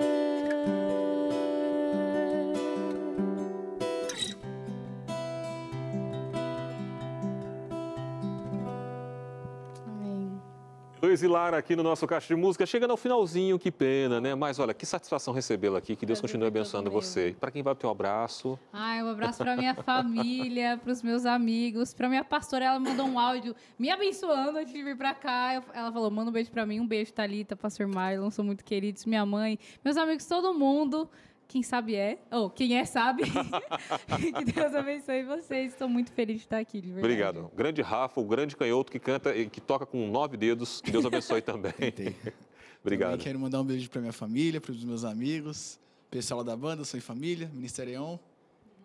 Luiz 11.12 11.22
e 11.22 11.28
Lara 11.28 11.58
aqui 11.58 11.76
no 11.76 11.82
nosso 11.82 12.06
Caixa 12.06 12.34
de 12.34 12.40
Música, 12.40 12.64
chegando 12.64 12.92
ao 12.92 12.96
finalzinho, 12.96 13.58
que 13.58 13.70
pena, 13.70 14.18
né? 14.18 14.34
Mas 14.34 14.58
olha, 14.58 14.72
que 14.72 14.86
satisfação 14.86 15.34
recebê-la 15.34 15.76
aqui, 15.76 15.94
que 15.94 16.06
Deus 16.06 16.20
Prazer 16.20 16.38
continue 16.38 16.48
abençoando 16.48 16.90
você. 16.90 17.36
Para 17.38 17.50
quem 17.50 17.62
vai 17.62 17.74
ter 17.74 17.86
um 17.86 17.90
abraço, 17.90 18.58
Ai, 18.72 19.02
um 19.02 19.10
abraço 19.10 19.36
pra 19.36 19.54
minha 19.54 19.74
família, 19.74 20.80
pros 20.82 21.02
meus 21.02 21.26
amigos, 21.26 21.92
pra 21.92 22.08
minha 22.08 22.24
pastora. 22.24 22.64
Ela 22.64 22.80
mandou 22.80 23.06
um 23.06 23.18
áudio 23.18 23.54
me 23.78 23.90
abençoando 23.90 24.56
antes 24.56 24.72
de 24.72 24.82
vir 24.82 24.96
pra 24.96 25.12
cá. 25.12 25.62
Ela 25.74 25.92
falou: 25.92 26.10
manda 26.10 26.30
um 26.30 26.32
beijo 26.32 26.50
pra 26.50 26.64
mim, 26.64 26.80
um 26.80 26.86
beijo, 26.86 27.12
Thalita, 27.12 27.54
pastor 27.54 27.86
Marlon, 27.86 28.30
são 28.30 28.42
muito 28.42 28.64
queridos, 28.64 29.04
minha 29.04 29.26
mãe, 29.26 29.58
meus 29.84 29.98
amigos, 29.98 30.24
todo 30.24 30.54
mundo. 30.54 31.10
Quem 31.52 31.62
sabe 31.62 31.94
é, 31.94 32.18
ou 32.30 32.48
quem 32.48 32.78
é 32.78 32.84
sabe. 32.86 33.24
que 33.28 34.52
Deus 34.52 34.74
abençoe 34.74 35.22
vocês. 35.22 35.72
Estou 35.72 35.86
muito 35.86 36.10
feliz 36.10 36.38
de 36.38 36.44
estar 36.44 36.56
aqui, 36.56 36.80
de 36.80 36.86
verdade. 36.86 37.04
obrigado. 37.04 37.50
Grande 37.54 37.82
Rafa, 37.82 38.18
o 38.22 38.24
grande 38.24 38.56
canhoto 38.56 38.90
que 38.90 38.98
canta 38.98 39.36
e 39.36 39.50
que 39.50 39.60
toca 39.60 39.84
com 39.84 40.10
nove 40.10 40.38
dedos, 40.38 40.80
que 40.80 40.90
Deus 40.90 41.04
abençoe 41.04 41.42
também. 41.42 41.74
Obrigado. 42.80 43.10
Também 43.10 43.24
quero 43.24 43.38
mandar 43.38 43.60
um 43.60 43.64
beijo 43.64 43.90
para 43.90 44.00
minha 44.00 44.14
família, 44.14 44.62
para 44.62 44.72
os 44.72 44.82
meus 44.82 45.04
amigos, 45.04 45.78
pessoal 46.10 46.42
da 46.42 46.56
banda, 46.56 46.86
Sou 46.86 46.96
em 46.96 47.02
Família, 47.02 47.50
Ministerião. 47.52 48.18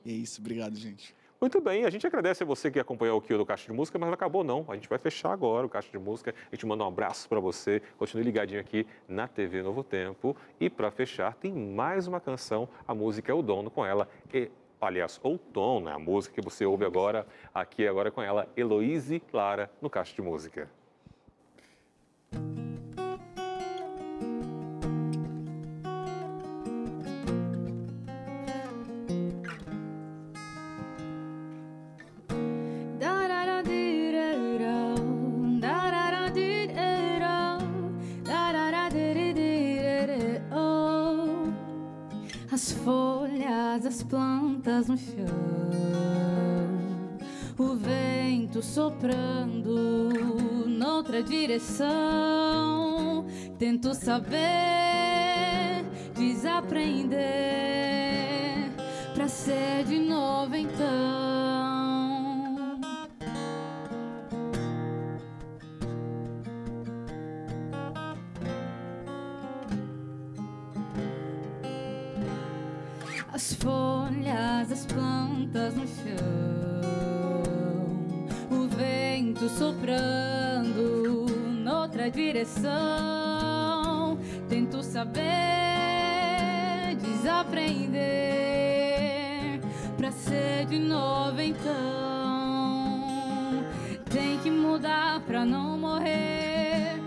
E 0.03 0.11
é 0.11 0.13
isso, 0.13 0.41
obrigado, 0.41 0.75
gente. 0.75 1.15
Muito 1.39 1.61
bem, 1.61 1.85
a 1.85 1.89
gente 1.91 2.07
agradece 2.07 2.41
a 2.41 2.45
você 2.47 2.71
que 2.71 2.79
acompanhou 2.79 3.19
aqui 3.19 3.31
o 3.31 3.37
do 3.37 3.45
Caixa 3.45 3.67
de 3.67 3.71
Música, 3.71 3.99
mas 3.99 4.07
não 4.07 4.15
acabou 4.15 4.43
não. 4.43 4.65
A 4.67 4.73
gente 4.73 4.89
vai 4.89 4.97
fechar 4.97 5.31
agora 5.31 5.67
o 5.67 5.69
Caixa 5.69 5.87
de 5.91 5.99
Música. 5.99 6.33
A 6.51 6.55
gente 6.55 6.65
manda 6.65 6.83
um 6.83 6.87
abraço 6.87 7.29
para 7.29 7.39
você. 7.39 7.79
Continue 7.95 8.23
ligadinho 8.23 8.59
aqui 8.59 8.87
na 9.07 9.27
TV 9.27 9.61
Novo 9.61 9.83
Tempo. 9.83 10.35
E 10.59 10.67
para 10.67 10.89
fechar, 10.89 11.35
tem 11.35 11.53
mais 11.53 12.07
uma 12.07 12.19
canção. 12.19 12.67
A 12.87 12.95
música 12.95 13.31
é 13.31 13.35
O 13.35 13.43
Dono 13.43 13.69
com 13.69 13.85
ela. 13.85 14.09
E, 14.33 14.49
aliás, 14.81 15.19
Outono 15.21 15.89
é 15.89 15.93
a 15.93 15.99
música 15.99 16.33
que 16.33 16.41
você 16.41 16.65
ouve 16.65 16.85
agora, 16.85 17.27
aqui 17.53 17.87
agora 17.87 18.09
com 18.09 18.23
ela, 18.23 18.47
Heloíse 18.57 19.19
Clara, 19.19 19.69
no 19.79 19.91
Caixa 19.91 20.15
de 20.15 20.23
Música. 20.23 20.67
No 44.67 44.97
chão, 44.97 45.25
o 47.57 47.75
vento 47.75 48.61
soprando 48.61 50.19
noutra 50.67 51.23
direção. 51.23 51.87
Tento 53.57 53.93
saber, 53.93 55.85
desaprender, 56.13 57.15
pra 59.15 59.29
ser 59.29 59.85
de 59.85 59.99
novo 59.99 60.53
então. 60.53 61.16
Vento 79.47 79.49
soprando 79.49 81.25
noutra 81.63 82.11
direção. 82.11 82.67
Tento 84.49 84.83
saber, 84.83 85.23
desaprender, 87.01 88.01
pra 89.97 90.11
ser 90.11 90.65
de 90.65 90.77
novo 90.79 91.39
então. 91.41 91.73
Tem 94.09 94.37
que 94.39 94.51
mudar 94.51 95.21
pra 95.21 95.45
não 95.45 95.77
morrer. 95.77 97.01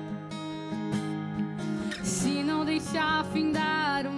Se 2.03 2.43
não 2.43 2.65
deixar 2.65 3.25
findar 3.27 4.07
o 4.07 4.13